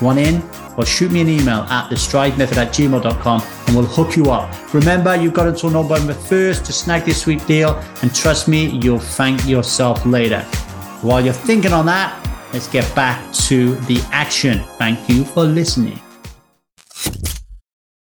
[0.00, 0.42] Want in?
[0.76, 4.74] Well, shoot me an email at thestrivemethod at gmail.com and we'll hook you up.
[4.74, 8.98] Remember, you've got until November 1st to snag this sweet deal, and trust me, you'll
[8.98, 10.46] thank yourself later.
[11.02, 12.18] While you're thinking on that,
[12.54, 14.60] let's get back to the action.
[14.78, 16.00] Thank you for listening.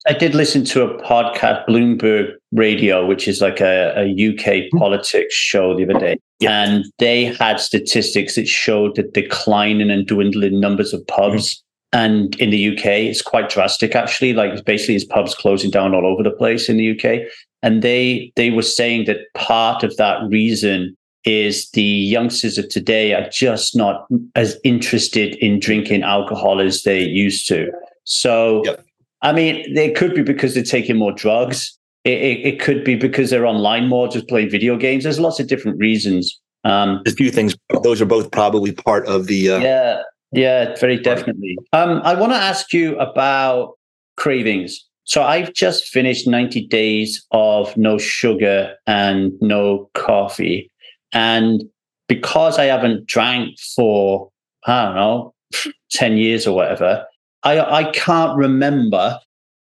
[0.05, 4.77] I did listen to a podcast, Bloomberg Radio, which is like a, a UK hmm.
[4.77, 6.19] politics show the other day.
[6.41, 11.63] And they had statistics that showed the declining and dwindling numbers of pubs.
[11.93, 11.99] Hmm.
[11.99, 14.33] And in the UK, it's quite drastic, actually.
[14.33, 17.21] Like basically, it's pubs closing down all over the place in the UK.
[17.61, 23.13] And they they were saying that part of that reason is the youngsters of today
[23.13, 24.05] are just not
[24.35, 27.71] as interested in drinking alcohol as they used to.
[28.03, 28.85] So, Yep.
[29.21, 31.77] I mean, it could be because they're taking more drugs.
[32.03, 35.05] It, it, it could be because they're online more, just playing video games.
[35.05, 36.41] There's lots of different reasons.
[36.65, 37.55] Um, A few things.
[37.83, 39.51] Those are both probably part of the.
[39.51, 40.01] Uh, yeah,
[40.33, 41.57] yeah, very definitely.
[41.71, 43.77] Um, I want to ask you about
[44.17, 44.85] cravings.
[45.05, 50.71] So I've just finished 90 days of no sugar and no coffee.
[51.13, 51.63] And
[52.07, 54.29] because I haven't drank for,
[54.65, 55.33] I don't know,
[55.91, 57.05] 10 years or whatever,
[57.43, 59.19] I, I can't remember,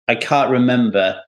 [0.08, 1.20] I can't remember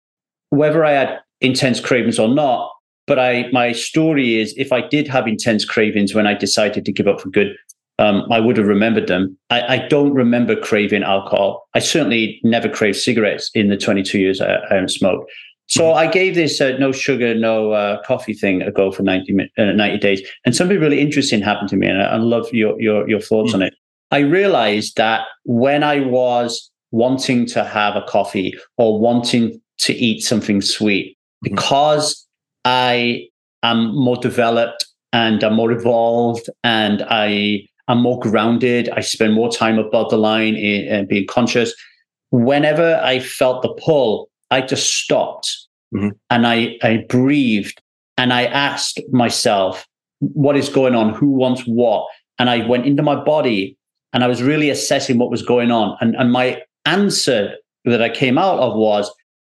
[0.49, 2.71] whether I had intense cravings or not.
[3.07, 6.91] But I, my story is if I did have intense cravings when I decided to
[6.91, 7.55] give up for good,
[7.99, 9.37] um, I would have remembered them.
[9.49, 11.67] I, I don't remember craving alcohol.
[11.73, 15.31] I certainly never craved cigarettes in the 22 years I, I haven't smoked.
[15.71, 19.49] So I gave this uh, no sugar, no uh, coffee thing a go for 90,
[19.57, 20.21] uh, 90 days.
[20.45, 21.87] And something really interesting happened to me.
[21.87, 23.73] And I, I love your, your, your thoughts on it.
[24.11, 30.23] I realized that when I was wanting to have a coffee or wanting to eat
[30.23, 32.27] something sweet, because
[32.65, 33.27] I
[33.63, 39.49] am more developed and I'm more evolved and I am more grounded, I spend more
[39.49, 41.73] time above the line and being conscious.
[42.31, 46.11] Whenever I felt the pull, I just stopped Mhm.
[46.29, 47.81] and I, I breathed
[48.17, 49.85] and I asked myself,
[50.19, 51.13] what is going on?
[51.13, 52.07] Who wants what?
[52.39, 53.77] And I went into my body
[54.13, 55.97] and I was really assessing what was going on.
[55.99, 59.11] And, and my answer that I came out of was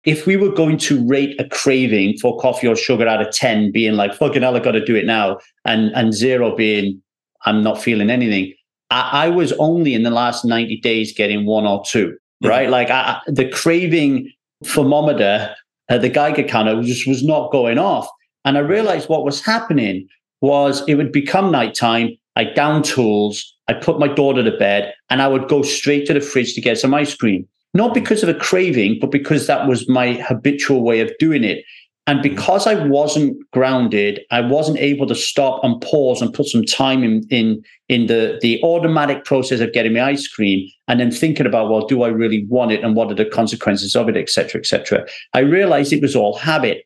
[0.08, 3.72] if we were going to rate a craving for coffee or sugar out of 10
[3.72, 7.02] being like fucking hell i gotta do it now and and zero being
[7.46, 8.54] i'm not feeling anything
[8.90, 12.48] i, I was only in the last 90 days getting one or 2 mm-hmm.
[12.48, 14.32] right like I, the craving
[14.64, 15.54] thermometer
[15.90, 18.08] the geiger counter just was not going off
[18.46, 20.08] and i realized what was happening
[20.42, 25.22] was it would become nighttime i down tools i put my daughter to bed and
[25.22, 28.30] i would go straight to the fridge to get some ice cream not because of
[28.30, 31.64] a craving, but because that was my habitual way of doing it.
[32.08, 36.64] And because I wasn't grounded, I wasn't able to stop and pause and put some
[36.64, 41.12] time in in in the the automatic process of getting my ice cream and then
[41.12, 44.16] thinking about, well, do I really want it and what are the consequences of it,
[44.16, 45.06] et cetera, et cetera.
[45.34, 46.86] I realized it was all habit.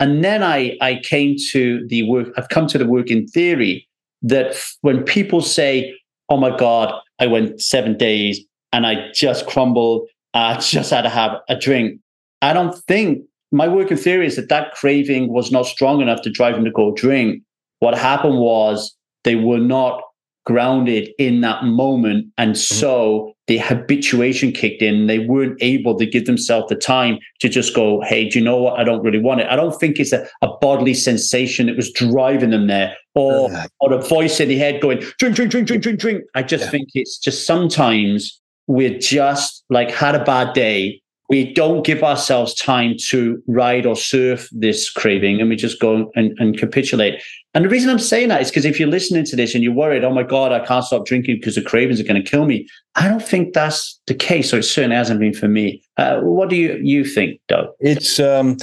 [0.00, 3.86] And then I I came to the work, I've come to the work in theory
[4.22, 5.94] that when people say,
[6.30, 8.40] Oh my God, I went seven days
[8.72, 12.00] and I just crumbled I just had to have a drink.
[12.42, 16.30] I don't think my working theory is that that craving was not strong enough to
[16.30, 17.42] drive them to go drink.
[17.78, 20.02] What happened was they were not
[20.44, 22.26] grounded in that moment.
[22.36, 22.74] And mm-hmm.
[22.80, 25.06] so the habituation kicked in.
[25.06, 28.56] They weren't able to give themselves the time to just go, hey, do you know
[28.56, 28.78] what?
[28.78, 29.48] I don't really want it.
[29.48, 33.92] I don't think it's a, a bodily sensation that was driving them there or, or
[33.92, 36.24] a voice in the head going, drink, drink, drink, drink, drink, drink.
[36.34, 36.70] I just yeah.
[36.70, 41.00] think it's just sometimes we're just like had a bad day.
[41.30, 46.10] We don't give ourselves time to ride or surf this craving and we just go
[46.14, 47.22] and, and capitulate.
[47.54, 49.72] And the reason I'm saying that is because if you're listening to this and you're
[49.72, 52.44] worried, oh my God, I can't stop drinking because the cravings are going to kill
[52.44, 52.68] me.
[52.96, 55.82] I don't think that's the case, or it certainly hasn't been for me.
[55.96, 57.68] Uh, what do you you think, Doug?
[57.80, 58.58] It's um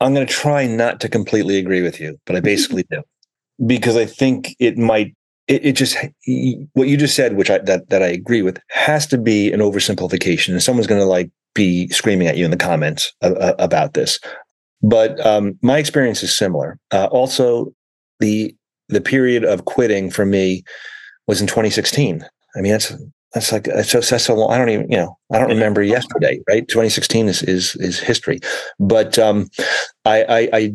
[0.00, 3.02] I'm going to try not to completely agree with you, but I basically do
[3.64, 5.14] because I think it might
[5.48, 5.96] it, it, just
[6.72, 9.60] what you just said, which I that that I agree with, has to be an
[9.60, 14.20] oversimplification, and someone's going to like be screaming at you in the comments about this.
[14.82, 16.78] But um, my experience is similar.
[16.92, 17.72] Uh, also,
[18.20, 18.54] the
[18.88, 20.62] the period of quitting for me
[21.26, 22.24] was in 2016.
[22.54, 22.94] I mean, that's
[23.34, 24.52] that's like that's so, that's so long.
[24.52, 26.40] I don't even you know I don't remember yesterday.
[26.48, 28.40] Right, 2016 is is is history.
[28.78, 29.48] But um,
[30.04, 30.72] I, I I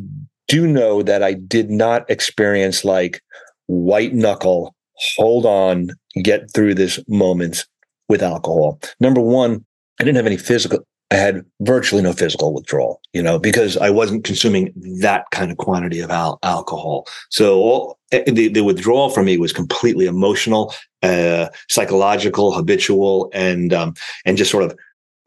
[0.48, 3.22] do know that I did not experience like
[3.68, 4.76] white knuckle,
[5.16, 5.92] hold on,
[6.22, 7.66] get through this moment
[8.10, 8.80] with alcohol.
[9.00, 9.66] Number one,
[10.02, 10.80] I didn't have any physical,
[11.12, 15.58] I had virtually no physical withdrawal, you know, because I wasn't consuming that kind of
[15.58, 17.06] quantity of al- alcohol.
[17.30, 23.74] So all, eh, the, the withdrawal for me was completely emotional, uh, psychological, habitual, and
[23.74, 23.94] um,
[24.26, 24.76] and just sort of.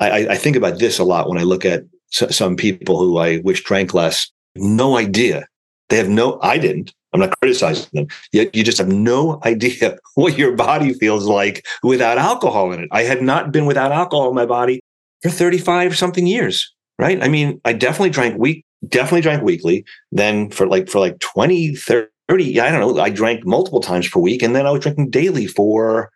[0.01, 3.39] I, I think about this a lot when I look at some people who I
[3.45, 4.29] wish drank less.
[4.57, 5.47] No idea.
[5.89, 6.41] They have no.
[6.43, 6.93] I didn't.
[7.14, 8.07] I'm not criticizing them.
[8.33, 12.88] Yet you just have no idea what your body feels like without alcohol in it.
[12.90, 14.81] I had not been without alcohol in my body
[15.22, 17.22] for 35 something years, right?
[17.22, 19.85] I mean, I definitely drank week, definitely drank weekly.
[20.11, 24.18] Then for like for like 20, 30, I don't know, I drank multiple times per
[24.18, 24.42] week.
[24.42, 26.11] And then I was drinking daily for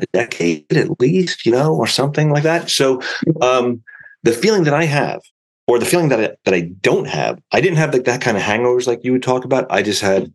[0.00, 2.70] a decade at least, you know, or something like that.
[2.70, 3.00] So
[3.40, 3.82] um,
[4.24, 5.20] the feeling that I have
[5.66, 7.40] or the feeling that I, that I don't have.
[7.52, 9.66] I didn't have like that kind of hangovers like you would talk about.
[9.70, 10.32] I just had it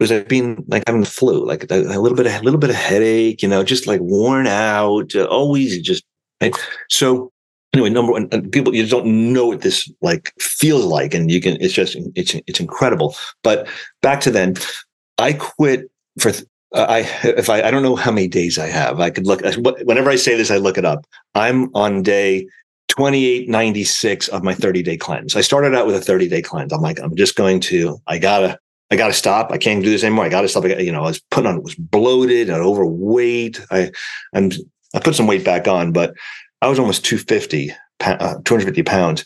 [0.00, 2.58] was like being like having the flu, like a, a little bit of a little
[2.58, 6.04] bit of headache, you know, just like worn out, uh, always just.
[6.40, 6.54] Right?
[6.88, 7.30] So
[7.74, 11.56] anyway, number one, people you don't know what this like feels like, and you can.
[11.60, 13.14] It's just it's it's incredible.
[13.42, 13.68] But
[14.00, 14.54] back to then,
[15.18, 16.32] I quit for.
[16.74, 18.98] Uh, I if I I don't know how many days I have.
[18.98, 19.42] I could look.
[19.84, 21.06] Whenever I say this, I look it up.
[21.34, 22.46] I'm on day
[22.92, 25.34] 2896 of my 30 day cleanse.
[25.34, 26.72] I started out with a 30 day cleanse.
[26.72, 28.58] I'm like, I'm just going to, I gotta,
[28.90, 29.50] I gotta stop.
[29.50, 30.26] I can't do this anymore.
[30.26, 30.64] I gotta stop.
[30.64, 33.60] I got, you know, I was putting on, was bloated and overweight.
[33.70, 33.90] I,
[34.34, 34.50] I'm,
[34.94, 36.14] I put some weight back on, but
[36.60, 39.24] I was almost 250, uh, 250 pounds.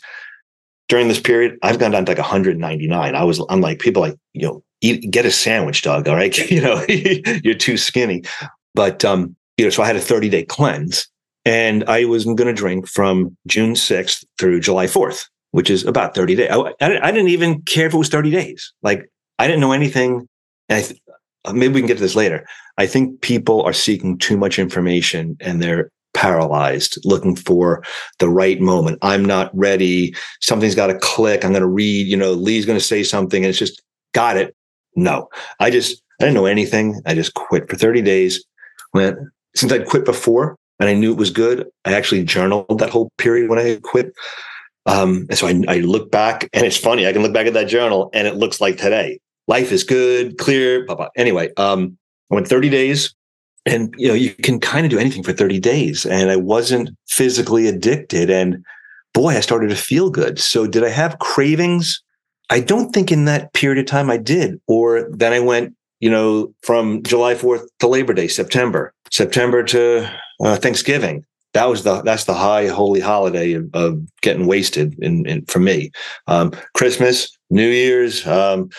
[0.87, 3.15] During this period, I've gone down to like 199.
[3.15, 6.07] I was, I'm like, people like, you know, eat, get a sandwich, Doug.
[6.07, 6.37] All right.
[6.49, 6.85] you know,
[7.43, 8.23] you're too skinny.
[8.73, 11.09] But, um, you know, so I had a 30 day cleanse
[11.47, 16.13] and I was going to drink from June 6th through July 4th, which is about
[16.13, 16.49] 30 days.
[16.51, 18.73] I, I, didn't even care if it was 30 days.
[18.83, 20.27] Like I didn't know anything.
[20.67, 20.99] And th-
[21.45, 22.45] uh, maybe we can get to this later.
[22.77, 27.81] I think people are seeking too much information and they're paralyzed looking for
[28.19, 28.99] the right moment.
[29.01, 30.13] I'm not ready.
[30.41, 31.45] Something's got to click.
[31.45, 33.81] I'm going to read, you know, Lee's going to say something and it's just
[34.13, 34.53] got it.
[34.95, 35.29] No,
[35.59, 37.01] I just, I didn't know anything.
[37.05, 38.43] I just quit for 30 days.
[38.93, 39.17] Went,
[39.55, 41.67] since I'd quit before, and I knew it was good.
[41.85, 44.13] I actually journaled that whole period when I quit.
[44.85, 47.07] Um, and so I, I look back, and it's funny.
[47.07, 49.19] I can look back at that journal, and it looks like today.
[49.47, 50.85] Life is good, clear.
[50.85, 51.09] Blah, blah.
[51.15, 51.97] Anyway, um,
[52.31, 53.13] I went 30 days,
[53.65, 56.89] and you know you can kind of do anything for 30 days, and I wasn't
[57.07, 58.29] physically addicted.
[58.29, 58.63] And
[59.13, 60.39] boy, I started to feel good.
[60.39, 62.01] So did I have cravings?
[62.49, 64.59] I don't think in that period of time I did.
[64.67, 70.09] Or then I went, you know, from July 4th to Labor Day, September, September to
[70.41, 71.25] uh, Thanksgiving.
[71.53, 75.59] That was the that's the high holy holiday of, of getting wasted in, in for
[75.59, 75.91] me.
[76.27, 78.69] Um, Christmas, New Year's, um,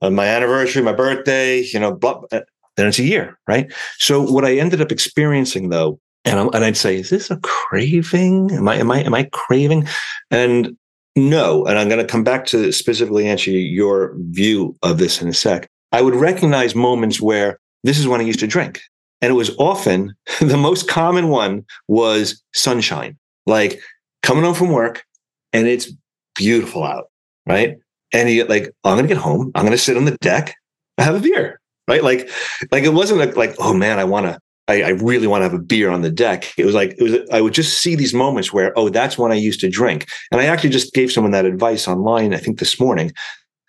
[0.00, 2.40] uh, my anniversary, my birthday, you know, blah, uh,
[2.76, 3.70] then it's a year, right?
[3.98, 7.38] So what I ended up experiencing though and, I'm, and I'd say, is this a
[7.38, 8.52] craving?
[8.52, 9.88] Am I, am I, am I craving?
[10.30, 10.76] And
[11.16, 11.64] no.
[11.66, 15.34] And I'm going to come back to specifically answer your view of this in a
[15.34, 15.68] sec.
[15.90, 18.80] I would recognize moments where this is when I used to drink.
[19.22, 23.16] And it was often the most common one was sunshine,
[23.46, 23.80] like
[24.22, 25.04] coming home from work
[25.52, 25.90] and it's
[26.34, 27.04] beautiful out,
[27.46, 27.76] right?
[28.12, 29.50] And you like, oh, I'm going to get home.
[29.54, 30.54] I'm going to sit on the deck,
[30.98, 32.02] I have a beer, right?
[32.02, 32.28] Like,
[32.70, 35.58] like it wasn't like, oh man, I want to I, I, really want to have
[35.58, 36.52] a beer on the deck.
[36.56, 37.18] It was like it was.
[37.32, 40.06] I would just see these moments where, oh, that's when I used to drink.
[40.30, 42.32] And I actually just gave someone that advice online.
[42.32, 43.12] I think this morning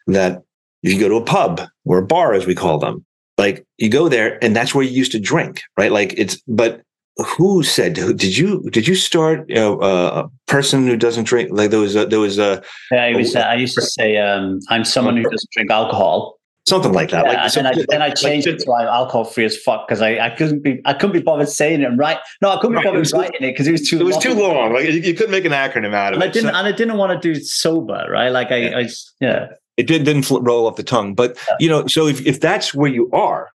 [0.06, 0.44] that
[0.84, 3.04] if you go to a pub or a bar, as we call them,
[3.38, 5.92] like you go there and that's where you used to drink, right?
[5.92, 6.42] Like it's.
[6.48, 6.82] But
[7.18, 7.94] who said?
[7.94, 11.50] Did you did you start you know, uh, a person who doesn't drink?
[11.52, 12.64] Like there was a, there was a.
[12.92, 13.36] Yeah, I was.
[13.36, 17.26] Uh, I used to say um, I'm someone who doesn't drink alcohol something like that.
[17.26, 19.58] Yeah, like, so, then, I, then I changed like, it to like alcohol free as
[19.58, 22.18] fuck because I, I couldn't be I couldn't be bothered saying it right.
[22.42, 24.00] No, I couldn't right, be bothered was, writing it because it was too.
[24.00, 24.22] It was long.
[24.22, 24.74] too long.
[24.74, 26.30] Like you, you, couldn't make an acronym out of and it.
[26.30, 26.58] I didn't, so.
[26.58, 28.08] and I didn't want to do sober.
[28.10, 28.78] Right, like I, yeah.
[28.78, 29.48] I yeah.
[29.78, 31.56] It did, didn't roll off the tongue, but yeah.
[31.60, 33.50] you know, so if if that's where you are,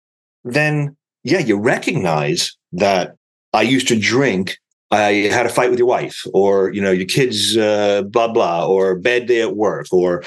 [0.44, 3.16] then yeah, you recognize that
[3.52, 4.58] I used to drink
[4.90, 8.66] I had a fight with your wife, or you know, your kids, uh, blah blah,
[8.66, 10.24] or bad day at work, or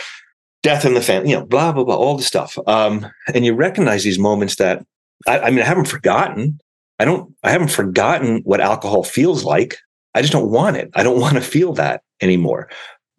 [0.64, 2.58] death in the family, you know, blah, blah, blah, all the stuff.
[2.68, 4.86] Um, and you recognize these moments that
[5.28, 6.60] I, I, mean, I haven't forgotten.
[7.00, 9.78] I don't, I haven't forgotten what alcohol feels like.
[10.14, 10.92] I just don't want it.
[10.94, 12.70] I don't want to feel that anymore.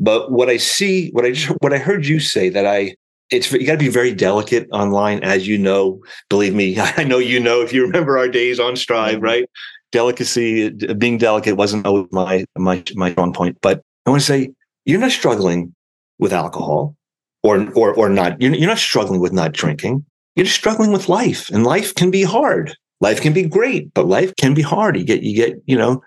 [0.03, 2.97] But what I see, what I just, what I heard you say that I,
[3.31, 6.03] it's you got to be very delicate online, as you know.
[6.29, 7.63] Believe me, I know you know.
[7.63, 9.25] If you remember our days on Strive, mm-hmm.
[9.25, 9.51] right?
[9.93, 13.57] Delicacy, being delicate wasn't always my my my strong point.
[13.63, 14.51] But I want to say
[14.85, 15.75] you're not struggling
[16.19, 16.97] with alcohol
[17.43, 18.41] or or or not.
[18.41, 20.05] You're, you're not struggling with not drinking.
[20.35, 22.75] You're just struggling with life, and life can be hard.
[23.01, 24.97] Life can be great, but life can be hard.
[24.97, 26.03] You get you get you know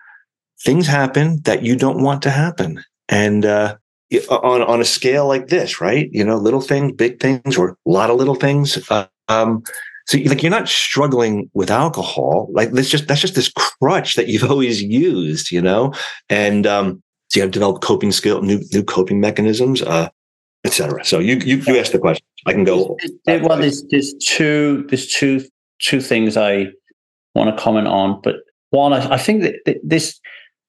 [0.64, 3.78] things happen that you don't want to happen, and uh,
[4.30, 6.10] on on a scale like this, right?
[6.12, 8.78] You know, little things, big things, or a lot of little things.
[8.90, 9.64] Uh, um,
[10.08, 12.48] so like you're not struggling with alcohol.
[12.52, 15.94] Like that's just that's just this crutch that you've always used, you know.
[16.30, 19.82] And um, so you have developed coping skill, new new coping mechanisms.
[19.82, 20.10] Uh,
[20.66, 21.06] etc.
[21.06, 22.26] So you you you ask the question.
[22.46, 22.98] I can go.
[23.28, 25.46] Well, there's there's two there's two
[25.80, 26.68] two things I
[27.36, 28.38] want to comment on, but
[28.72, 30.20] one I, I think that this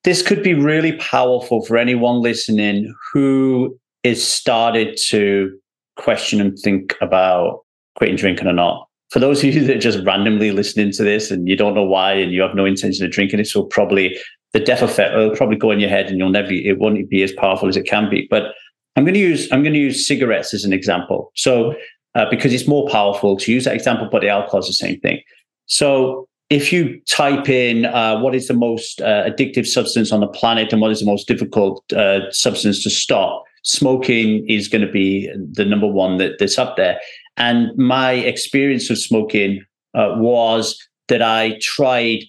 [0.07, 5.51] this could be really powerful for anyone listening who is started to
[5.97, 7.65] question and think about
[7.97, 8.87] quitting drinking or not.
[9.11, 11.83] For those of you that are just randomly listening to this and you don't know
[11.83, 14.17] why and you have no intention of drinking, it will probably
[14.53, 17.25] the death effect will probably go in your head and you'll never it won't be
[17.25, 18.29] as powerful as it can be.
[18.31, 18.53] But
[18.95, 21.33] I'm going to use I'm going to use cigarettes as an example.
[21.35, 21.75] So
[22.15, 25.01] uh, because it's more powerful to use that example, but the alcohol is the same
[25.01, 25.21] thing.
[25.67, 30.29] So if you type in uh, what is the most uh, addictive substance on the
[30.29, 34.91] planet and what is the most difficult uh, substance to stop, smoking is going to
[34.91, 37.01] be the number one that, that's up there.
[37.37, 40.79] And my experience of smoking uh, was
[41.09, 42.21] that I tried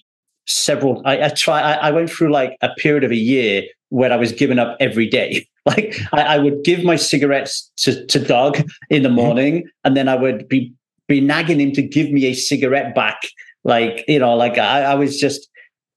[0.47, 1.01] several.
[1.05, 1.61] I, I try.
[1.61, 4.75] I, I went through like a period of a year where I was giving up
[4.79, 5.47] every day.
[5.67, 8.55] Like I, I would give my cigarettes to, to Doug
[8.89, 9.17] in the mm-hmm.
[9.17, 10.73] morning, and then I would be
[11.09, 13.19] be nagging him to give me a cigarette back.
[13.67, 15.47] Like you know, like I, I was just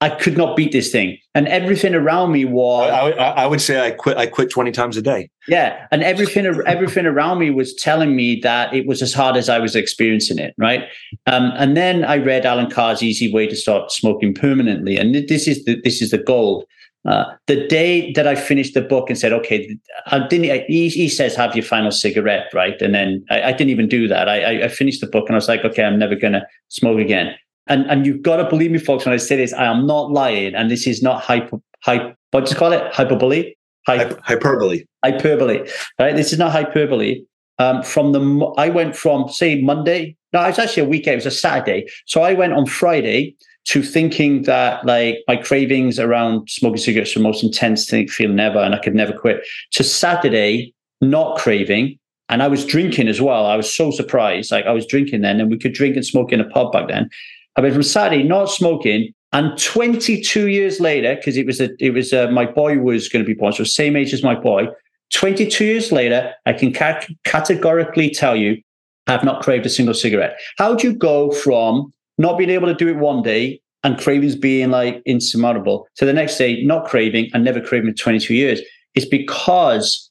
[0.01, 2.89] I could not beat this thing, and everything around me was.
[2.91, 4.17] I, I, I, would say I quit.
[4.17, 5.29] I quit twenty times a day.
[5.47, 9.47] Yeah, and everything everything around me was telling me that it was as hard as
[9.47, 10.55] I was experiencing it.
[10.57, 10.83] Right,
[11.27, 15.47] um, and then I read Allen Carr's Easy Way to Start Smoking Permanently, and this
[15.47, 16.65] is the this is the gold.
[17.03, 19.75] Uh, the day that I finished the book and said, okay,
[20.07, 22.79] I didn't, he, he says, have your final cigarette, right?
[22.79, 24.29] And then I, I didn't even do that.
[24.29, 26.99] I, I, finished the book and I was like, okay, I'm never going to smoke
[26.99, 27.35] again.
[27.71, 30.11] And, and you've got to believe me, folks, when I say this, I am not
[30.11, 30.53] lying.
[30.53, 32.93] And this is not hyper, hyper what do you call it?
[32.93, 33.53] Hyperbole?
[33.87, 34.83] Hyper, hyperbole.
[35.03, 35.69] Hyperbole,
[35.99, 36.15] right?
[36.15, 37.23] This is not hyperbole.
[37.59, 40.15] Um, from the, I went from, say, Monday.
[40.33, 41.13] No, it was actually a weekend.
[41.13, 41.87] It was a Saturday.
[42.05, 47.21] So I went on Friday to thinking that like my cravings around smoking cigarettes were
[47.21, 49.45] most intense thing, feeling ever, and I could never quit.
[49.73, 51.99] To Saturday, not craving,
[52.29, 53.45] and I was drinking as well.
[53.45, 54.51] I was so surprised.
[54.51, 56.87] Like I was drinking then, and we could drink and smoke in a pub back
[56.87, 57.09] then.
[57.55, 61.93] I went from Saturday not smoking And 22 years later, because it was a, it
[61.93, 64.67] was a, my boy was going to be born, so same age as my boy.
[65.13, 68.61] 22 years later, I can ca- categorically tell you,
[69.07, 70.37] I've not craved a single cigarette.
[70.57, 74.35] How do you go from not being able to do it one day and cravings
[74.35, 78.61] being like insurmountable to the next day not craving and never craving in 22 years?
[78.95, 80.09] It's because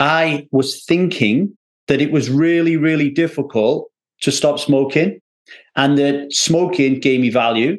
[0.00, 1.56] I was thinking
[1.88, 5.18] that it was really, really difficult to stop smoking
[5.76, 7.76] and that smoking gave me value.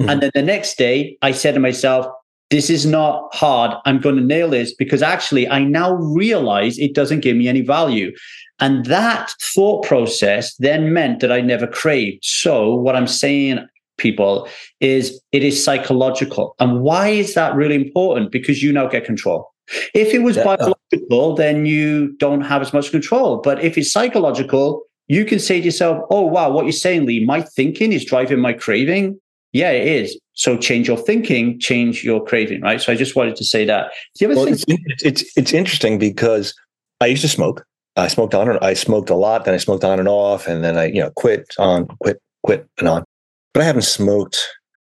[0.00, 0.08] Mm-hmm.
[0.10, 2.06] And then the next day, I said to myself,
[2.50, 3.76] this is not hard.
[3.84, 7.60] I'm going to nail this because actually I now realize it doesn't give me any
[7.60, 8.12] value.
[8.58, 12.24] And that thought process then meant that I never craved.
[12.24, 13.66] So what I'm saying,
[13.98, 14.48] people,
[14.80, 16.56] is it is psychological.
[16.58, 18.32] And why is that really important?
[18.32, 19.48] Because you now get control.
[19.94, 20.44] If it was yeah.
[20.44, 23.38] biological, then you don't have as much control.
[23.38, 27.24] But if it's psychological, you can say to yourself, oh, wow, what you're saying, Lee,
[27.24, 29.20] my thinking is driving my craving.
[29.52, 30.16] Yeah, it is.
[30.34, 32.80] So change your thinking, change your craving, right?
[32.80, 33.90] So I just wanted to say that.
[34.20, 36.54] The other well, thing- it's, it's, it's interesting because
[37.00, 37.64] I used to smoke.
[37.96, 39.44] I smoked on and I smoked a lot.
[39.44, 42.68] Then I smoked on and off, and then I you know quit on, quit, quit,
[42.78, 43.04] and on.
[43.52, 44.38] But I haven't smoked.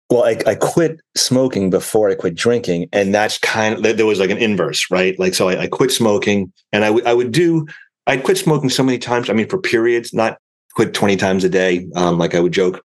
[0.09, 4.21] Well, I, I quit smoking before I quit drinking, and that's kind of there was
[4.21, 5.19] like an inverse, right?
[5.19, 7.67] Like so, I, I quit smoking, and I would I would do
[8.07, 9.31] I'd quit smoking so many times.
[9.31, 10.39] I mean, for periods, not
[10.75, 12.83] quit twenty times a day, um, like I would joke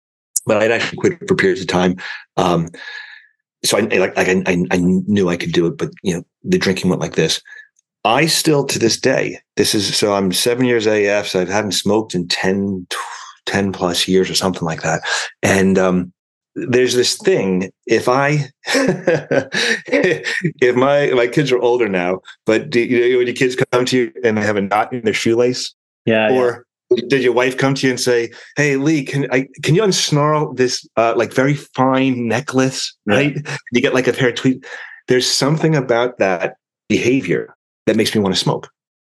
[0.45, 1.97] but I'd actually quit for periods of time.
[2.38, 2.70] Um,
[3.63, 6.59] so I like, like I, I, knew I could do it, but you know, the
[6.59, 7.41] drinking went like this.
[8.03, 11.72] I still to this day, this is so I'm seven years AF, so I haven't
[11.72, 12.86] smoked in 10,
[13.47, 15.01] 10 plus years or something like that.
[15.41, 16.13] And um,
[16.56, 18.49] there's this thing if i
[19.88, 23.86] if my my kids are older now but do, you know when your kids come
[23.86, 25.74] to you and they have a knot in their shoelace
[26.06, 26.66] yeah or
[27.08, 30.56] did your wife come to you and say, "Hey, Lee, can I can you unsnarl
[30.56, 32.95] this uh, like very fine necklace?
[33.06, 33.36] Right?
[33.36, 33.58] Yeah.
[33.72, 34.66] You get like a pair of tweet.
[35.08, 37.56] There's something about that behavior
[37.88, 38.70] that makes me want to smoke.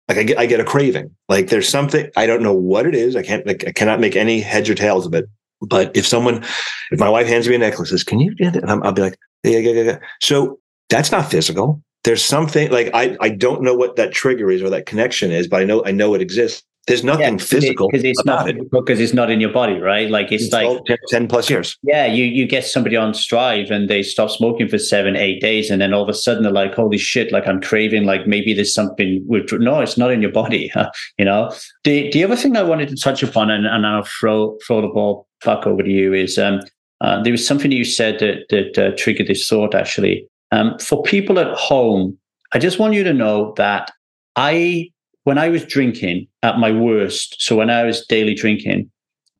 [0.08, 1.14] Like I get I get a craving.
[1.28, 3.16] Like there's something I don't know what it is.
[3.16, 5.26] I can't like I cannot make any heads or tails of it.
[5.60, 6.44] But if someone,
[6.90, 9.18] if my wife hands me a necklace, says, "Can you?" Get it?" I'll be like,
[9.42, 11.82] "Yeah, yeah, yeah, yeah." So that's not physical.
[12.04, 15.48] There's something like I I don't know what that trigger is or that connection is,
[15.48, 16.62] but I know I know it exists.
[16.88, 18.70] There's nothing yeah, physical because it's not it.
[18.70, 20.10] because it's not in your body, right?
[20.10, 21.78] Like it's, it's like 10, 10, plus years.
[21.82, 25.70] Yeah, you you get somebody on Strive and they stop smoking for seven, eight days,
[25.70, 28.04] and then all of a sudden they're like, "Holy shit!" Like I'm craving.
[28.04, 29.22] Like maybe there's something.
[29.26, 30.72] With, no, it's not in your body.
[31.18, 31.52] you know.
[31.84, 34.88] The the other thing I wanted to touch upon, and, and I'll throw throw the
[34.88, 36.60] ball back over to you, is um,
[37.00, 39.74] uh, there was something you said that that uh, triggered this thought.
[39.74, 42.18] Actually, um, for people at home,
[42.52, 43.90] I just want you to know that
[44.36, 44.90] I
[45.28, 48.90] when I was drinking at my worst, so when I was daily drinking,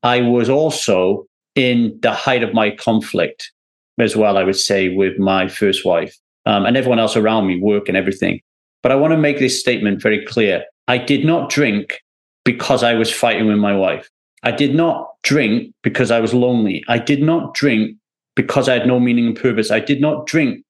[0.03, 3.51] I was also in the height of my conflict
[3.99, 6.14] as well, I would say, with my first wife
[6.45, 8.43] um, and everyone else around me, work and everything.
[8.82, 10.62] But I want to make this statement very clear.
[10.89, 12.03] I did not drink
[12.45, 14.11] because I was fighting with my wife.
[14.43, 16.84] I did not drink because I was lonely.
[16.89, 17.97] I did not drink
[18.36, 19.70] because I had no meaning and purpose.
[19.70, 20.62] I did not drink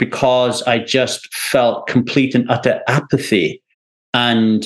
[0.00, 3.62] because I just felt complete and utter apathy
[4.14, 4.64] and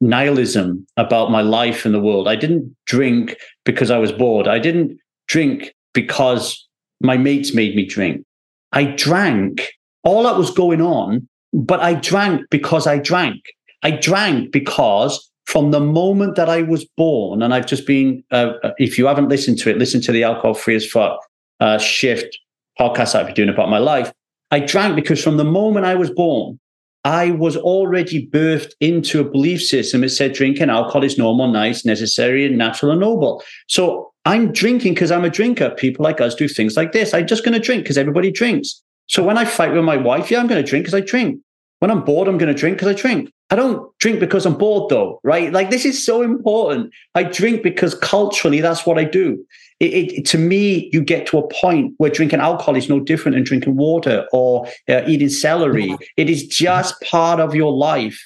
[0.00, 2.28] nihilism about my life in the world.
[2.28, 4.46] I didn't drink because I was bored.
[4.48, 6.66] I didn't drink because
[7.00, 8.24] my mates made me drink.
[8.72, 9.68] I drank.
[10.04, 13.42] All that was going on, but I drank because I drank.
[13.82, 18.52] I drank because from the moment that I was born, and I've just been, uh,
[18.62, 21.18] uh if you haven't listened to it, listen to the Alcohol Free as Fuck
[21.60, 22.38] uh, Shift
[22.78, 24.12] podcast I've been doing about my life.
[24.50, 26.60] I drank because from the moment I was born,
[27.04, 31.84] I was already birthed into a belief system that said drinking alcohol is normal, nice,
[31.84, 33.42] necessary, and natural and noble.
[33.68, 35.70] So I'm drinking because I'm a drinker.
[35.70, 37.14] People like us do things like this.
[37.14, 38.82] I'm just going to drink because everybody drinks.
[39.06, 41.40] So when I fight with my wife, yeah, I'm going to drink because I drink.
[41.78, 43.30] When I'm bored, I'm going to drink because I drink.
[43.50, 45.52] I don't drink because I'm bored, though, right?
[45.52, 46.92] Like this is so important.
[47.14, 49.44] I drink because culturally, that's what I do
[49.80, 53.36] it, it, to me, you get to a point where drinking alcohol is no different
[53.36, 55.96] than drinking water or uh, eating celery.
[56.16, 58.18] It is just part of your life.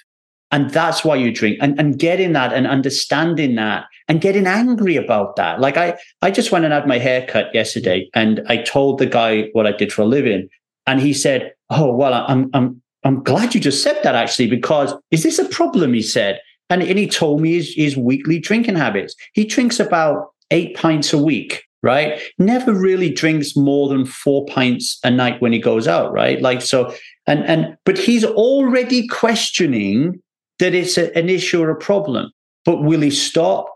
[0.50, 4.96] And that's why you drink and, and getting that and understanding that and getting angry
[4.96, 5.60] about that.
[5.60, 9.06] Like I, I just went and had my hair cut yesterday and I told the
[9.06, 10.48] guy what I did for a living.
[10.86, 14.94] And he said, Oh, well, I'm, I'm, I'm glad you just said that actually, because
[15.10, 15.94] is this a problem?
[15.94, 16.38] He said.
[16.68, 19.14] And, and he told me his, his weekly drinking habits.
[19.32, 22.20] He drinks about eight pints a week, right?
[22.38, 26.40] Never really drinks more than four pints a night when he goes out, right?
[26.40, 26.94] Like so,
[27.26, 30.20] and and but he's already questioning
[30.58, 32.30] that it's a, an issue or a problem.
[32.64, 33.66] But will he stop?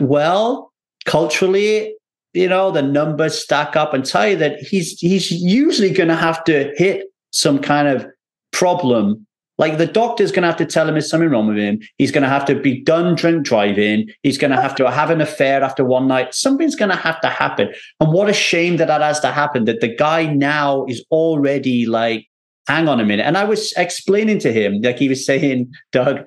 [0.00, 0.70] Well,
[1.06, 1.94] culturally,
[2.34, 6.16] you know, the numbers stack up and tell you that he's he's usually going to
[6.16, 8.06] have to hit some kind of
[8.52, 9.26] problem.
[9.58, 11.80] Like the doctor's going to have to tell him there's something wrong with him.
[11.98, 14.08] He's going to have to be done drink driving.
[14.22, 16.34] He's going to have to have an affair after one night.
[16.34, 17.72] Something's going to have to happen.
[18.00, 19.64] And what a shame that that has to happen.
[19.66, 22.26] That the guy now is already like,
[22.66, 23.26] hang on a minute.
[23.26, 26.26] And I was explaining to him, like he was saying, Doug,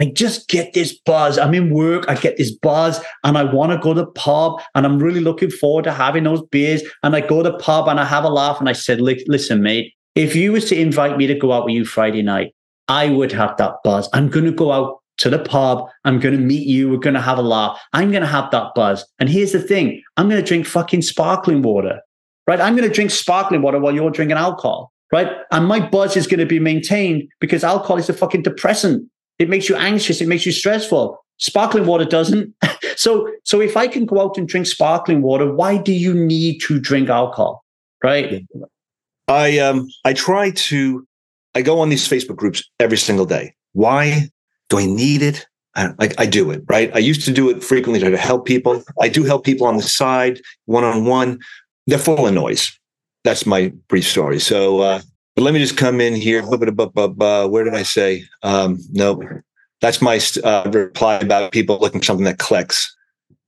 [0.00, 1.38] I just get this buzz.
[1.38, 4.84] I'm in work, I get this buzz, and I want to go to pub, and
[4.84, 6.82] I'm really looking forward to having those beers.
[7.04, 9.92] And I go to pub and I have a laugh, and I said, "Listen, mate,
[10.16, 12.52] if you was to invite me to go out with you Friday night,
[12.92, 14.08] I would have that buzz.
[14.12, 15.88] I'm going to go out to the pub.
[16.04, 16.90] I'm going to meet you.
[16.90, 17.80] We're going to have a laugh.
[17.92, 19.04] I'm going to have that buzz.
[19.18, 22.00] And here's the thing: I'm going to drink fucking sparkling water,
[22.46, 22.60] right?
[22.60, 25.30] I'm going to drink sparkling water while you're drinking alcohol." Right.
[25.50, 29.10] And my buzz is going to be maintained because alcohol is a fucking depressant
[29.42, 30.20] it makes you anxious.
[30.20, 31.18] It makes you stressful.
[31.38, 32.54] Sparkling water doesn't.
[32.96, 36.60] so, so if I can go out and drink sparkling water, why do you need
[36.62, 37.64] to drink alcohol?
[38.04, 38.46] Right.
[39.28, 41.06] I um I try to
[41.54, 43.54] I go on these Facebook groups every single day.
[43.72, 44.28] Why
[44.68, 45.46] do I need it?
[45.74, 46.94] I, I, I do it, right?
[46.94, 48.82] I used to do it frequently to help people.
[49.00, 51.38] I do help people on the side, one on one.
[51.86, 52.78] They're full of noise.
[53.24, 54.40] That's my brief story.
[54.40, 55.00] So uh,
[55.34, 56.42] but let me just come in here.
[56.42, 58.24] Where did I say?
[58.42, 59.20] Um, no,
[59.80, 62.94] that's my uh, reply about people looking for something that clicks.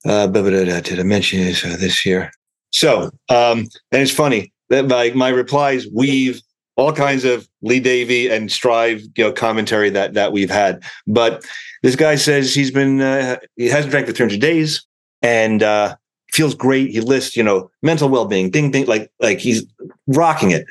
[0.06, 2.30] Uh, did I mention this, uh, this here?
[2.70, 6.40] So, um, and it's funny that my, my replies weave
[6.76, 10.82] all kinds of Lee Davy and Strive, you know, commentary that that we've had.
[11.06, 11.44] But
[11.82, 14.84] this guy says he's been uh, he hasn't drank for 300 days
[15.22, 15.96] and uh,
[16.32, 16.90] feels great.
[16.90, 19.64] He lists, you know, mental well being, ding ding, like like he's
[20.06, 20.66] rocking it.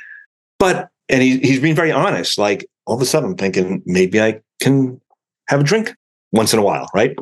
[0.59, 2.37] But and he, he's being very honest.
[2.37, 4.99] Like all of a sudden, I'm thinking maybe I can
[5.47, 5.93] have a drink
[6.31, 7.15] once in a while, right?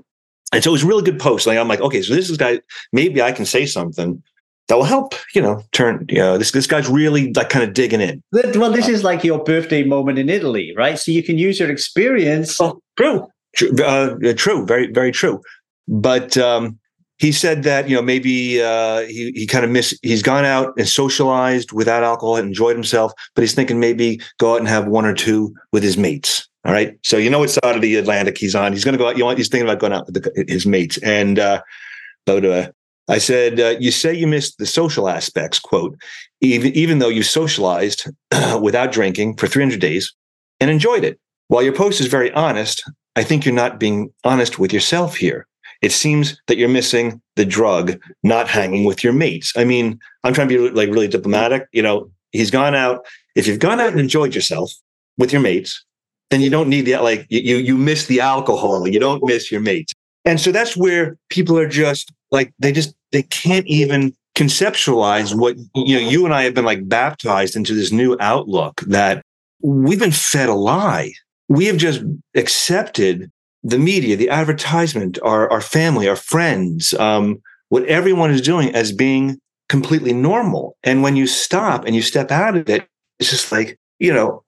[0.53, 1.47] And so it was a really good post.
[1.47, 2.61] Like I'm like, okay, so this is guy.
[2.91, 4.21] Maybe I can say something
[4.71, 5.15] that will help.
[5.35, 6.05] You know, turn.
[6.07, 8.23] You know, this this guy's really like kind of digging in.
[8.31, 10.97] Well, this is like your birthday moment in Italy, right?
[10.97, 12.59] So you can use your experience.
[12.61, 15.41] Oh, true, true, uh, true, very very true.
[15.89, 16.79] But um,
[17.17, 20.73] he said that you know maybe uh, he he kind of miss he's gone out
[20.77, 24.87] and socialized without alcohol and enjoyed himself, but he's thinking maybe go out and have
[24.87, 26.47] one or two with his mates.
[26.63, 28.71] All right, so you know what side of the Atlantic he's on.
[28.71, 29.17] He's going to go out.
[29.17, 30.97] You know, he's thinking about going out with the, his mates.
[30.99, 31.61] And uh,
[32.25, 32.71] but uh,
[33.07, 35.59] I said, uh, you say you missed the social aspects.
[35.59, 35.97] Quote,
[36.39, 38.09] even even though you socialized
[38.61, 40.13] without drinking for 300 days
[40.59, 41.19] and enjoyed it.
[41.47, 42.83] While your post is very honest,
[43.15, 45.47] I think you're not being honest with yourself here
[45.81, 49.51] it seems that you're missing the drug, not hanging with your mates.
[49.55, 51.67] I mean, I'm trying to be like really diplomatic.
[51.73, 53.05] You know, he's gone out.
[53.35, 54.71] If you've gone out and enjoyed yourself
[55.17, 55.83] with your mates,
[56.29, 58.87] then you don't need the like you you miss the alcohol.
[58.87, 59.93] You don't miss your mates.
[60.23, 65.57] And so that's where people are just like they just they can't even conceptualize what
[65.75, 69.23] you know you and I have been like baptized into this new outlook that
[69.61, 71.13] we've been fed a lie.
[71.49, 72.01] We have just
[72.35, 73.29] accepted
[73.63, 78.91] the media, the advertisement, our, our family, our friends, um, what everyone is doing as
[78.91, 80.75] being completely normal.
[80.83, 82.87] And when you stop and you step out of it,
[83.19, 84.43] it's just like, you know,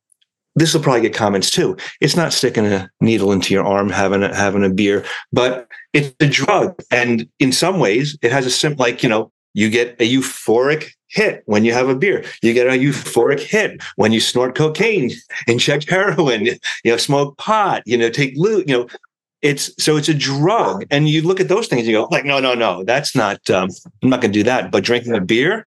[0.56, 1.76] this will probably get comments too.
[1.99, 6.14] It's not sticking a needle into your arm, having a, having a beer, but it's
[6.20, 6.76] a drug.
[6.91, 10.91] And in some ways, it has a simple, like, you know, you get a euphoric
[11.10, 12.26] hit when you have a beer.
[12.41, 15.12] You get a euphoric hit when you snort cocaine,
[15.47, 18.88] inject heroin, you know, smoke pot, you know, take loot, you know,
[19.41, 20.86] it's so it's a drug.
[20.89, 23.70] And you look at those things, you go like, no, no, no, that's not, um,
[24.01, 24.72] I'm not going to do that.
[24.72, 25.68] But drinking a beer,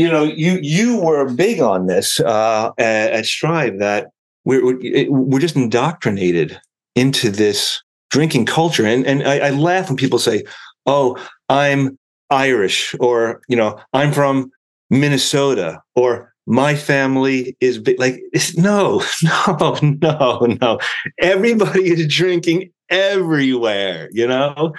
[0.00, 4.08] you know, you, you were big on this, uh, at, at Strive that
[4.44, 4.78] we're,
[5.10, 6.58] we're just indoctrinated
[6.94, 8.86] into this drinking culture.
[8.86, 10.44] And, and I, I laugh when people say,
[10.86, 11.98] oh, I'm
[12.30, 14.50] Irish or, you know, I'm from
[14.88, 18.00] Minnesota or my family is big.
[18.00, 18.20] like
[18.56, 20.78] no no no no
[21.20, 24.72] everybody is drinking everywhere you know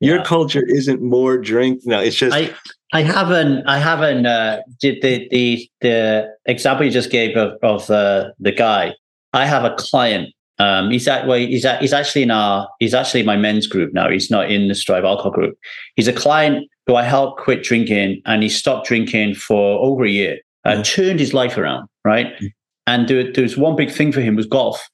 [0.00, 0.24] your yeah.
[0.24, 2.52] culture isn't more drink no it's just i
[2.92, 7.90] i haven't i haven't uh did the the the example you just gave of of
[7.90, 8.94] uh, the guy
[9.32, 12.94] i have a client um he's at well he's at, he's actually in our he's
[12.94, 15.58] actually my men's group now he's not in the strive alcohol group
[15.96, 20.10] he's a client who i helped quit drinking and he stopped drinking for over a
[20.10, 20.94] year and mm.
[20.94, 22.48] turned his life around right mm.
[22.86, 24.88] and there, there was one big thing for him was golf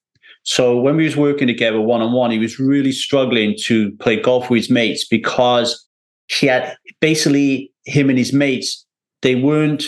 [0.44, 4.20] so when we was working together one on one, he was really struggling to play
[4.20, 5.86] golf with his mates because
[6.28, 8.84] he had basically him and his mates,
[9.22, 9.84] they weren't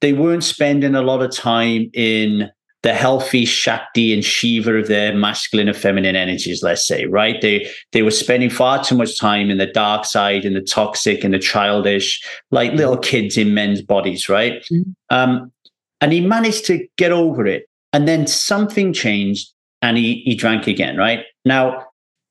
[0.00, 2.48] they weren't spending a lot of time in
[2.84, 7.40] the healthy Shakti and Shiva of their masculine and feminine energies, let's say, right?
[7.40, 11.24] They they were spending far too much time in the dark side, in the toxic,
[11.24, 14.64] and the childish, like little kids in men's bodies, right?
[14.72, 14.90] Mm-hmm.
[15.10, 15.52] Um,
[16.00, 17.68] and he managed to get over it.
[17.92, 19.52] And then something changed
[19.82, 21.24] and he, he drank again, right?
[21.44, 21.84] Now,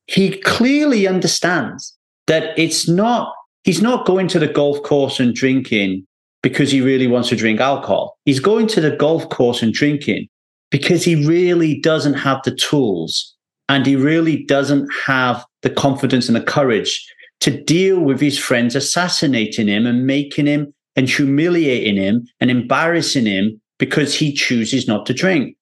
[0.07, 1.95] he clearly understands
[2.27, 3.33] that it's not,
[3.63, 6.05] he's not going to the golf course and drinking
[6.43, 8.17] because he really wants to drink alcohol.
[8.25, 10.27] He's going to the golf course and drinking
[10.71, 13.35] because he really doesn't have the tools
[13.69, 17.05] and he really doesn't have the confidence and the courage
[17.41, 23.25] to deal with his friends assassinating him and making him and humiliating him and embarrassing
[23.25, 25.56] him because he chooses not to drink.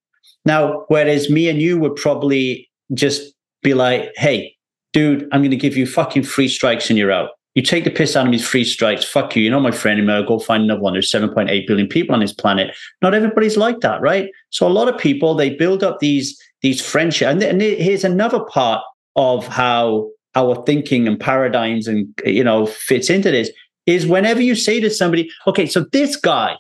[0.46, 3.34] Now, whereas me and you would probably just
[3.64, 4.56] be like, hey,
[4.94, 7.32] dude, I'm going to give you fucking three strikes and you're out.
[7.56, 9.06] You take the piss out of me, three strikes.
[9.06, 9.44] Fuck you.
[9.44, 10.24] You're not my friend anymore.
[10.24, 10.94] Go find another one.
[10.94, 12.76] There's 7.8 billion people on this planet.
[13.02, 14.30] Not everybody's like that, right?
[14.50, 17.32] So a lot of people they build up these these friendships.
[17.32, 18.84] And, and here's another part
[19.16, 23.50] of how our thinking and paradigms and you know fits into this
[23.86, 26.58] is whenever you say to somebody, okay, so this guy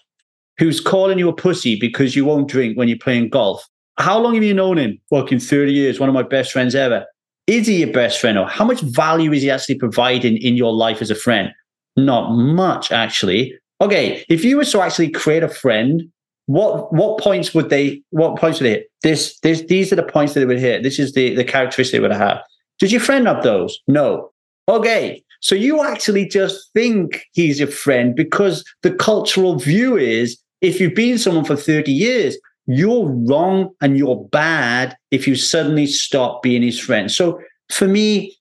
[0.57, 3.67] who's calling you a pussy because you won't drink when you're playing golf,
[3.97, 4.99] how long have you known him?
[5.09, 7.05] Fucking 30 years, one of my best friends ever.
[7.47, 10.73] Is he your best friend or how much value is he actually providing in your
[10.73, 11.51] life as a friend?
[11.95, 13.53] Not much, actually.
[13.81, 16.03] Okay, if you were to actually create a friend,
[16.47, 18.91] what what points would they what points would they hit?
[19.03, 20.83] This this these are the points that they would hit.
[20.83, 22.41] This is the the characteristic they would have.
[22.79, 23.79] Did your friend have those?
[23.87, 24.31] No.
[24.67, 25.23] Okay.
[25.41, 30.95] So you actually just think he's your friend because the cultural view is if you've
[30.95, 32.37] been someone for 30 years,
[32.68, 37.11] you're wrong and you're bad if you suddenly stop being his friend.
[37.11, 37.39] So
[37.72, 38.36] for me,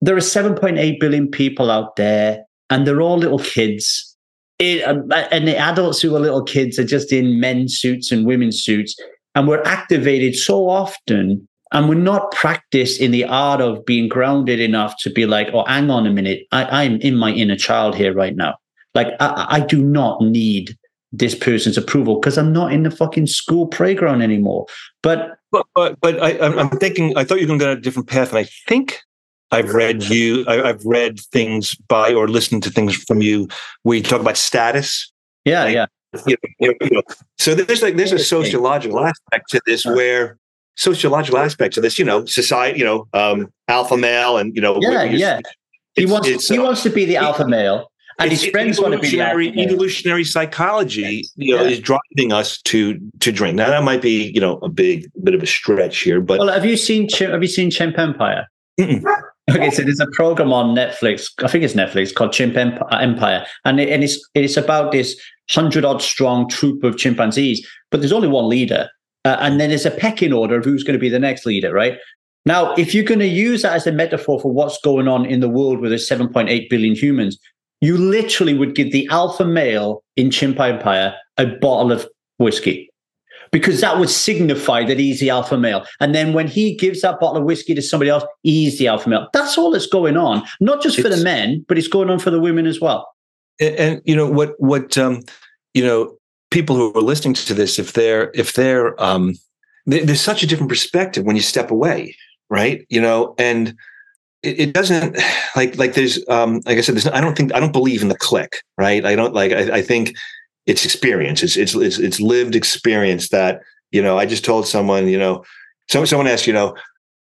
[0.00, 4.16] there are 7.8 billion people out there, and they're all little kids.
[4.58, 8.26] It, um, and the adults who are little kids are just in men's suits and
[8.26, 8.94] women's suits.
[9.34, 14.58] And we're activated so often, and we're not practiced in the art of being grounded
[14.58, 17.94] enough to be like, oh, hang on a minute, I, I'm in my inner child
[17.94, 18.56] here right now.
[18.94, 20.76] Like, I, I do not need
[21.12, 24.66] this person's approval because I'm not in the fucking school playground anymore.
[25.02, 27.16] But but but, but I, am thinking.
[27.16, 29.00] I thought you were going to go down a different path, and I think
[29.50, 30.44] I've read you.
[30.46, 33.48] I, have read things by or listened to things from you
[33.82, 35.12] where you talk about status.
[35.44, 35.86] Yeah, like, yeah.
[36.26, 37.02] You know, you know,
[37.38, 40.38] so there's like there's a sociological aspect to this where
[40.76, 41.98] sociological aspect to this.
[41.98, 42.78] You know, society.
[42.78, 45.40] You know, um, alpha male, and you know, yeah, yeah.
[45.94, 47.89] He wants he uh, wants to be the alpha male
[48.20, 51.68] and his friends want to be evolutionary psychology you know yeah.
[51.68, 53.56] is driving us to to drink.
[53.56, 56.48] Now that might be you know a big bit of a stretch here but well
[56.48, 58.46] have you seen have you seen chimp empire?
[58.78, 59.04] Mm-mm.
[59.50, 63.80] okay so there's a program on netflix i think it's netflix called chimp empire and,
[63.80, 68.28] it, and it's it's about this hundred odd strong troop of chimpanzees but there's only
[68.28, 68.88] one leader
[69.24, 71.72] uh, and then there's a pecking order of who's going to be the next leader
[71.72, 71.98] right?
[72.46, 75.40] Now, if you're going to use that as a metaphor for what's going on in
[75.40, 77.38] the world with the 7.8 billion humans,
[77.80, 82.06] you literally would give the alpha male in Chimp Empire a bottle of
[82.38, 82.90] whiskey
[83.52, 85.84] because that would signify that he's the alpha male.
[85.98, 89.08] And then when he gives that bottle of whiskey to somebody else, he's the alpha
[89.08, 89.28] male.
[89.32, 92.30] That's all that's going on, not just for the men, but it's going on for
[92.30, 93.08] the women as well.
[93.60, 94.54] And, and you know what?
[94.58, 95.22] What um,
[95.74, 96.16] you know,
[96.50, 99.34] people who are listening to this, if they're if they're um,
[99.86, 102.14] there's such a different perspective when you step away,
[102.48, 102.86] right?
[102.88, 103.74] You know, and
[104.42, 105.18] it, it doesn't
[105.56, 108.08] like like there's um like I said, there's I don't think I don't believe in
[108.08, 109.04] the click, right?
[109.04, 110.14] I don't like I, I think
[110.66, 111.42] it's experience.
[111.42, 114.18] It's, it's it's it's lived experience that you know.
[114.18, 115.44] I just told someone, you know,
[115.88, 116.76] so someone asked, you know,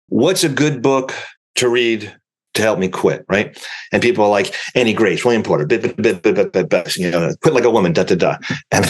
[0.08, 1.14] what's a good book
[1.56, 2.14] to read
[2.54, 3.56] to help me quit, right?
[3.92, 6.96] And people are like Annie Grace, William Porter, bit, bit, bit, bit, bit, bit, bit,
[6.96, 8.36] you know, quit like a woman, da da da.
[8.72, 8.84] And,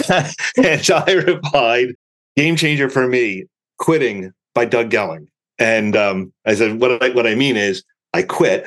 [0.57, 1.95] and I replied,
[2.37, 3.45] game changer for me,
[3.79, 5.27] quitting by Doug Gelling.
[5.59, 8.67] And um, I said, what I, what I mean is I quit.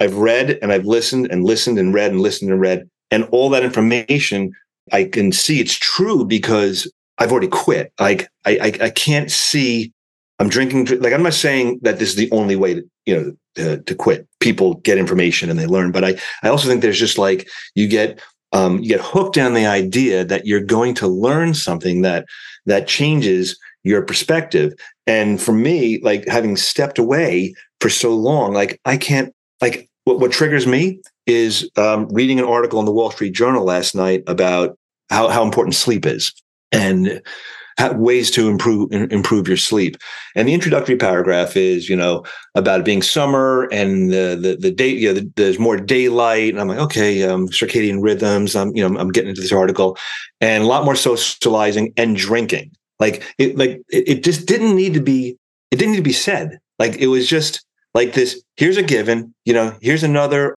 [0.00, 2.88] I've read and I've listened and listened and read and listened and read.
[3.10, 4.52] And all that information,
[4.92, 7.92] I can see it's true because I've already quit.
[7.98, 9.92] Like I, I, I can't see
[10.38, 10.86] I'm drinking.
[11.00, 13.94] Like I'm not saying that this is the only way to, you know, to, to
[13.94, 14.26] quit.
[14.40, 17.88] People get information and they learn, but I, I also think there's just like you
[17.88, 18.20] get,
[18.52, 22.24] um, you get hooked on the idea that you're going to learn something that
[22.66, 24.72] that changes your perspective.
[25.06, 30.20] And for me, like having stepped away for so long, like I can't like what,
[30.20, 34.22] what triggers me is um, reading an article in the Wall Street Journal last night
[34.26, 34.78] about
[35.10, 36.32] how, how important sleep is
[36.72, 37.20] and
[37.76, 39.96] how, ways to improve improve your sleep.
[40.34, 42.24] And the introductory paragraph is, you know,
[42.54, 46.50] about it being summer and the the, the day, you know, the, there's more daylight.
[46.50, 48.56] And I'm like, okay, um, circadian rhythms.
[48.56, 49.96] I'm, you know, I'm getting into this article,
[50.40, 54.94] and a lot more socializing and drinking Like it, like it, it just didn't need
[54.94, 55.36] to be.
[55.70, 56.58] It didn't need to be said.
[56.78, 57.64] Like it was just
[57.98, 58.40] like this.
[58.56, 59.34] Here's a given.
[59.44, 59.74] You know.
[59.82, 60.54] Here's another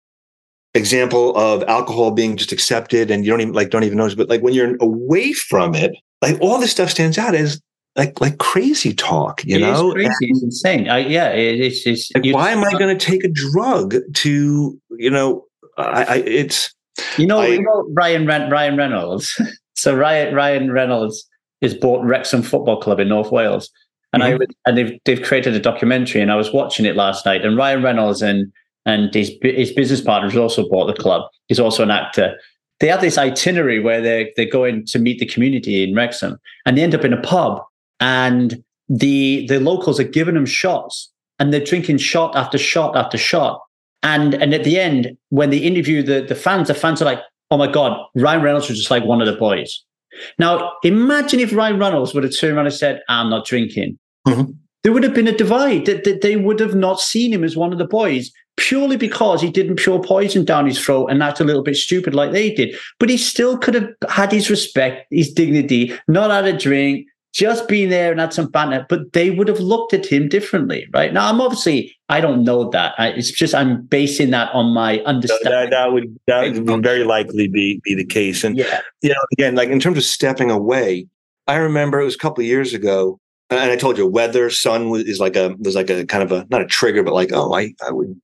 [0.75, 4.15] example of alcohol being just accepted, and you don't even like don't even notice.
[4.15, 7.59] But like when you're away from it, like all this stuff stands out as
[7.95, 9.43] like like crazy talk.
[9.45, 9.91] You It know.
[9.93, 10.09] crazy.
[10.21, 10.89] it's insane.
[10.89, 12.11] I, yeah, it, it's it's.
[12.13, 15.45] Like, why am I uh going to take a drug to you know?
[15.77, 16.73] I, I it's
[17.17, 19.33] You know, I- you know Ryan Ren- Ryan Reynolds.
[19.75, 21.25] so Ryan Ryan Reynolds
[21.61, 23.69] is bought Wrexham Football Club in North Wales,
[24.13, 24.39] and I Mhm.
[24.39, 27.45] was, and they've they've created a documentary, and I was watching it last night.
[27.45, 28.51] And Ryan Reynolds and
[28.85, 31.23] and his his business partners also bought the club.
[31.47, 32.35] He's also an actor.
[32.79, 36.77] They have this itinerary where they they're going to meet the community in Wrexham, and
[36.77, 37.61] they end up in a pub,
[37.99, 43.17] and the the locals are giving them shots, and they're drinking shot after shot after
[43.17, 43.61] shot.
[44.01, 47.19] And and at the end, when they interview the, the fans, the fans are like,
[47.51, 49.83] oh my God, Ryan Reynolds was just like one of the boys.
[50.37, 53.97] Now, imagine if Ryan Reynolds would have turned around and said, I'm not drinking.
[54.27, 54.55] Mhm.
[54.83, 55.85] There would have been a divide.
[55.85, 59.41] That that they would have not seen him as one of the boys purely because
[59.41, 62.53] he didn't pour poison down his throat and act a little bit stupid like they
[62.53, 62.75] did.
[62.99, 67.67] But he still could have had his respect, his dignity, not had a drink, just
[67.67, 71.13] been there and had some banter, but they would have looked at him differently, right?
[71.13, 72.95] Now, I'm obviously, I don't know that.
[72.97, 75.69] I, it's just I'm basing that on my that, understanding.
[75.69, 78.43] that would that would very likely be be the case.
[78.43, 81.07] And yeah, you know, again, like in terms of stepping away,
[81.47, 83.19] I remember it was a couple of years ago,
[83.49, 86.31] and I told you, weather, sun was is like a was like a kind of
[86.31, 88.19] a not a trigger, but like, oh, I I would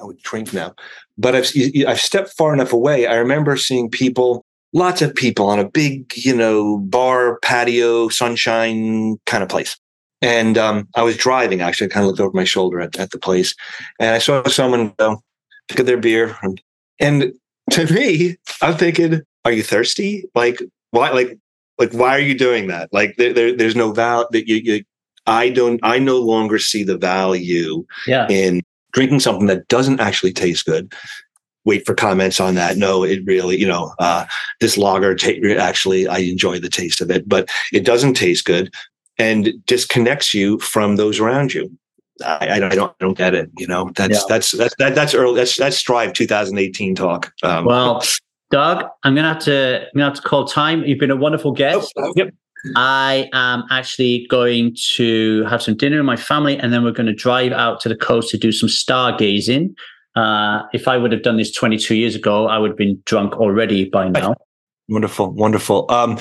[0.00, 0.74] I would drink now.
[1.18, 1.50] But I've
[1.86, 3.06] I've stepped far enough away.
[3.06, 9.18] I remember seeing people, lots of people on a big, you know, bar patio, sunshine
[9.26, 9.76] kind of place.
[10.22, 11.86] And um, I was driving actually.
[11.86, 13.54] I kind of looked over my shoulder at, at the place,
[13.98, 15.22] and I saw someone go
[15.68, 16.36] pick up their beer.
[16.42, 16.60] And,
[16.98, 17.32] and
[17.70, 20.24] to me, I'm thinking, are you thirsty?
[20.34, 20.60] Like
[20.90, 21.10] why?
[21.10, 21.38] Like
[21.78, 22.92] like why are you doing that?
[22.92, 24.84] Like there, there there's no value that you, you.
[25.26, 25.80] I don't.
[25.82, 28.26] I no longer see the value yeah.
[28.28, 28.62] in
[28.92, 30.92] drinking something that doesn't actually taste good.
[31.64, 32.76] Wait for comments on that.
[32.76, 34.24] No, it really, you know, uh,
[34.60, 38.72] this lager ta- actually, I enjoy the taste of it, but it doesn't taste good
[39.18, 41.70] and disconnects you from those around you.
[42.24, 43.50] I, I don't, I don't, I don't get it.
[43.58, 44.24] You know, that's Yeah.
[44.28, 45.36] that's that's that, that's early.
[45.36, 47.32] That's that's Strive 2018 talk.
[47.42, 48.02] Um, Well,
[48.50, 50.84] Doug, I'm gonna have to I'm gonna have to call time.
[50.84, 51.92] You've been a wonderful guest.
[51.96, 52.32] oh, yep.
[52.76, 57.06] I am actually going to have some dinner with my family, and then we're going
[57.06, 59.74] to drive out to the coast to do some stargazing.
[60.16, 63.34] Uh, if I would have done this 22 years ago, I would have been drunk
[63.34, 64.34] already by now.
[64.88, 65.86] Wonderful, wonderful.
[65.90, 66.18] Um,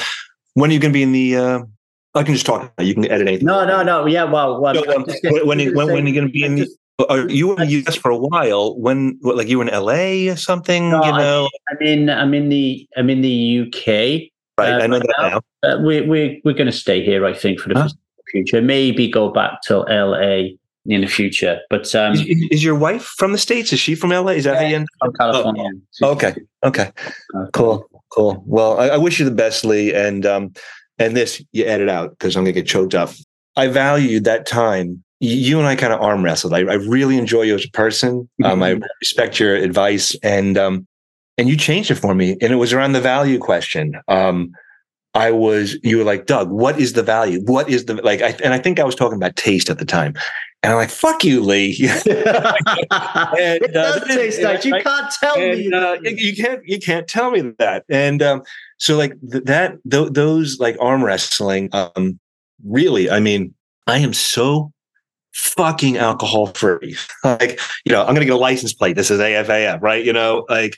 [0.54, 1.36] when are you going to be in the?
[1.36, 1.60] Uh,
[2.16, 2.72] I can just talk.
[2.80, 3.46] You can edit anything.
[3.46, 4.06] No, no, no.
[4.06, 6.44] Yeah, well, well No, um, when when, you- when, when are you going to be
[6.44, 6.68] in the?
[7.10, 8.78] Are you in the US for a while?
[8.78, 10.90] When, what, like, you were in LA or something?
[10.90, 12.10] No, you I- know, I'm in.
[12.10, 12.88] I'm in the.
[12.98, 14.30] I'm in the UK.
[14.58, 14.74] right?
[14.74, 15.42] uh, I know that now.
[15.64, 15.70] now.
[15.78, 17.90] Uh, we we we're going to stay here, I think, for the Huh?
[18.32, 18.62] future.
[18.62, 20.50] Maybe go back to LA
[20.90, 22.22] in the future, but um, Is,
[22.52, 23.72] is your wife from the states?
[23.72, 24.32] Is she from LA?
[24.32, 24.88] Is that how you end?
[25.00, 25.70] from California.
[26.02, 26.92] Okay, okay,
[27.54, 28.44] cool, cool.
[28.46, 30.54] Well, I, I wish you the best, Lee, and um,
[30.98, 33.12] and this you edit out because I'm gonna get choked up.
[33.56, 35.04] I valued that time.
[35.20, 36.54] You and I kind of arm wrestled.
[36.54, 38.30] I, I really enjoy you as a person.
[38.44, 40.88] Um, I respect your advice, and um,
[41.38, 42.38] and you changed it for me.
[42.42, 44.00] And it was around the value question.
[44.08, 44.52] Um,
[45.14, 46.50] I was you were like Doug.
[46.50, 47.42] What is the value?
[47.46, 48.22] What is the like?
[48.22, 50.14] I, and I think I was talking about taste at the time.
[50.62, 54.66] And I'm like, "Fuck you, Lee." it does uh, taste nice.
[54.66, 55.66] You can't tell me.
[55.66, 58.42] and, uh, you can't you can't tell me that and um
[58.78, 62.20] so like th- that th- those like arm wrestling um
[62.66, 63.54] really i mean
[63.88, 64.72] i am so
[65.34, 69.82] fucking alcohol free like you know i'm gonna get a license plate that says afaf
[69.82, 70.78] right you know like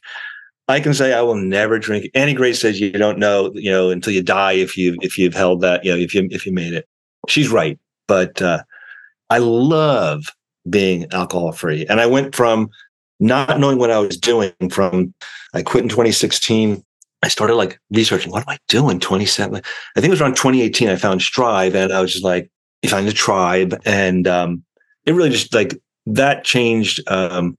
[0.67, 3.89] i can say i will never drink annie grace says you don't know you know
[3.89, 6.51] until you die if you if you've held that you know if you if you
[6.51, 6.87] made it
[7.27, 8.61] she's right but uh
[9.31, 10.25] i love
[10.69, 12.69] being alcohol free and i went from
[13.21, 15.13] not knowing what I was doing from
[15.53, 16.83] I quit in 2016.
[17.23, 18.95] I started like researching what am I doing?
[18.95, 19.55] in 27?
[19.55, 19.61] I
[19.99, 20.89] think it was around 2018.
[20.89, 22.49] I found Strive and I was just like,
[22.81, 23.79] you find the tribe.
[23.85, 24.63] And um,
[25.05, 27.55] it really just like that changed um,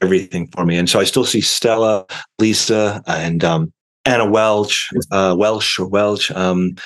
[0.00, 0.78] everything for me.
[0.78, 2.06] And so I still see Stella,
[2.38, 3.72] Lisa, and um,
[4.04, 6.30] Anna Welch, uh, Welsh or Welch.
[6.30, 6.76] Um,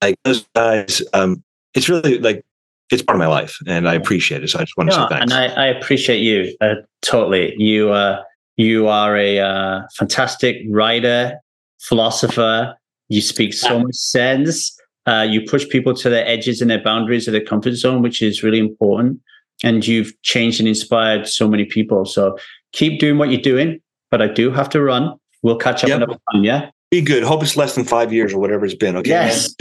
[0.00, 1.42] like those guys, um,
[1.74, 2.44] it's really like
[2.90, 4.48] it's part of my life and I appreciate it.
[4.48, 5.32] So I just want to No, say thanks.
[5.32, 7.54] and I, I appreciate you uh, totally.
[7.56, 8.22] You uh,
[8.56, 11.38] you are a uh, fantastic writer,
[11.80, 12.74] philosopher.
[13.08, 14.76] You speak so much sense.
[15.06, 18.22] Uh, you push people to their edges and their boundaries of their comfort zone, which
[18.22, 19.20] is really important.
[19.62, 22.04] And you've changed and inspired so many people.
[22.06, 22.36] So
[22.72, 23.80] keep doing what you're doing.
[24.10, 25.14] But I do have to run.
[25.42, 25.96] We'll catch up Yep.
[25.98, 26.44] another time.
[26.44, 26.70] Yeah.
[26.90, 27.22] Be good.
[27.22, 28.96] Hope it's less than five years or whatever it's been.
[28.96, 29.10] Okay.
[29.10, 29.54] Yes.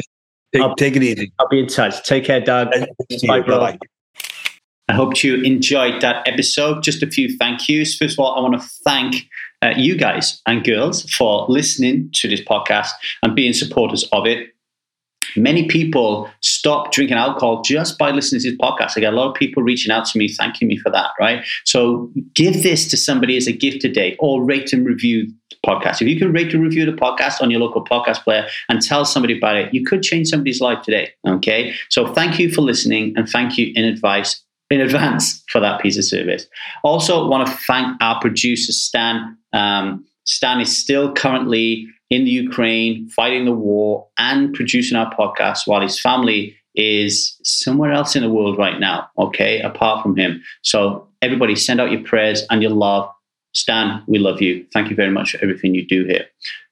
[0.54, 1.34] Take, take it easy.
[1.40, 2.04] I'll be in touch.
[2.04, 2.72] Take care, Doug.
[3.28, 3.60] Bye, bro.
[3.60, 3.78] Bye-bye.
[4.90, 6.84] I hope you enjoyed that episode.
[6.84, 7.98] Just a few thank yous.
[7.98, 9.16] First of all, I want to thank
[9.62, 12.90] uh, you guys and girls for listening to this podcast
[13.24, 14.50] and being supporters of it.
[15.38, 18.92] Many people stop drinking alcohol just by listening to this podcast.
[18.98, 21.44] I get a lot of people reaching out to me, thanking me for that, right?
[21.66, 25.34] So give this to somebody as a gift today or rate and review
[25.66, 26.02] podcast.
[26.02, 29.06] If you can rate and review the podcast on your local podcast player and tell
[29.06, 31.12] somebody about it, you could change somebody's life today.
[31.28, 31.74] Okay.
[31.90, 35.98] So thank you for listening and thank you in advice in advance for that piece
[35.98, 36.48] of service.
[36.84, 39.38] Also, want to thank our producer, Stan.
[39.54, 45.62] Um, Stan is still currently in the Ukraine fighting the war and producing our podcast
[45.66, 50.42] while his family is somewhere else in the world right now, okay, apart from him.
[50.64, 53.10] So, everybody, send out your prayers and your love.
[53.54, 54.66] Stan, we love you.
[54.74, 56.26] Thank you very much for everything you do here.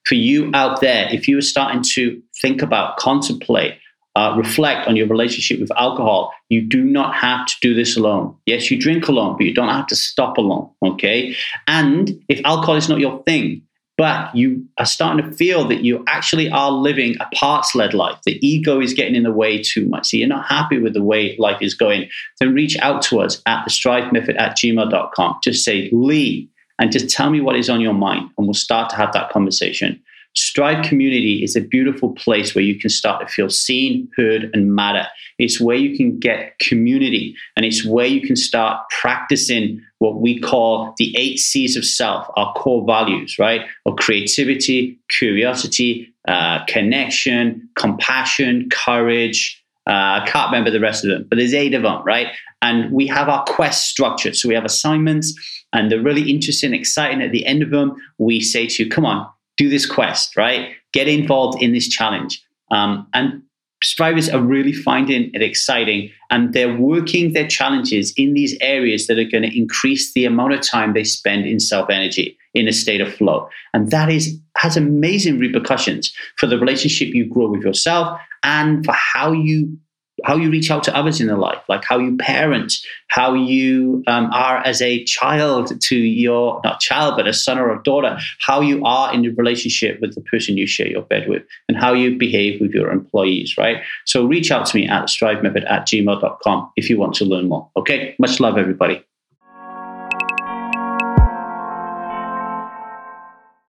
[0.06, 3.78] For you out there, if you are starting to think about, contemplate,
[4.16, 6.34] uh, reflect on your relationship with alcohol.
[6.50, 8.36] You do not have to do this alone.
[8.46, 10.70] Yes, you drink alone, but you don't have to stop alone.
[10.84, 11.36] Okay.
[11.68, 13.62] And if alcohol is not your thing,
[13.98, 18.18] but you are starting to feel that you actually are living a parts led life,
[18.26, 20.08] the ego is getting in the way too much.
[20.10, 22.10] So you're not happy with the way life is going,
[22.40, 25.40] then reach out to us at the strive method at gmail.com.
[25.44, 26.50] Just say, Lee,
[26.82, 29.30] and just tell me what is on your mind, and we'll start to have that
[29.30, 30.02] conversation.
[30.34, 34.74] Strive community is a beautiful place where you can start to feel seen, heard, and
[34.74, 35.06] matter.
[35.38, 40.40] It's where you can get community and it's where you can start practicing what we
[40.40, 43.62] call the eight C's of self, our core values, right?
[43.86, 49.62] Or creativity, curiosity, uh, connection, compassion, courage.
[49.86, 52.28] Uh, I can't remember the rest of them, but there's eight of them, right?
[52.62, 54.38] And we have our quest structured.
[54.38, 55.36] So we have assignments
[55.74, 57.22] and they're really interesting, exciting.
[57.22, 60.72] At the end of them, we say to you, come on, do this quest, right?
[60.94, 62.44] Get involved in this challenge.
[62.72, 63.42] Um, and
[63.84, 69.18] strivers are really finding it exciting and they're working their challenges in these areas that
[69.18, 72.74] are going to increase the amount of time they spend in self energy in a
[72.74, 77.62] state of flow and that is has amazing repercussions for the relationship you grow with
[77.62, 79.76] yourself and for how you
[80.24, 82.74] how you reach out to others in their life, like how you parent,
[83.08, 87.72] how you um, are as a child to your, not child, but a son or
[87.72, 91.28] a daughter, how you are in the relationship with the person you share your bed
[91.28, 93.84] with, and how you behave with your employees, right?
[94.06, 97.70] So reach out to me at strivemethod at gmail.com if you want to learn more.
[97.76, 99.04] Okay, much love, everybody.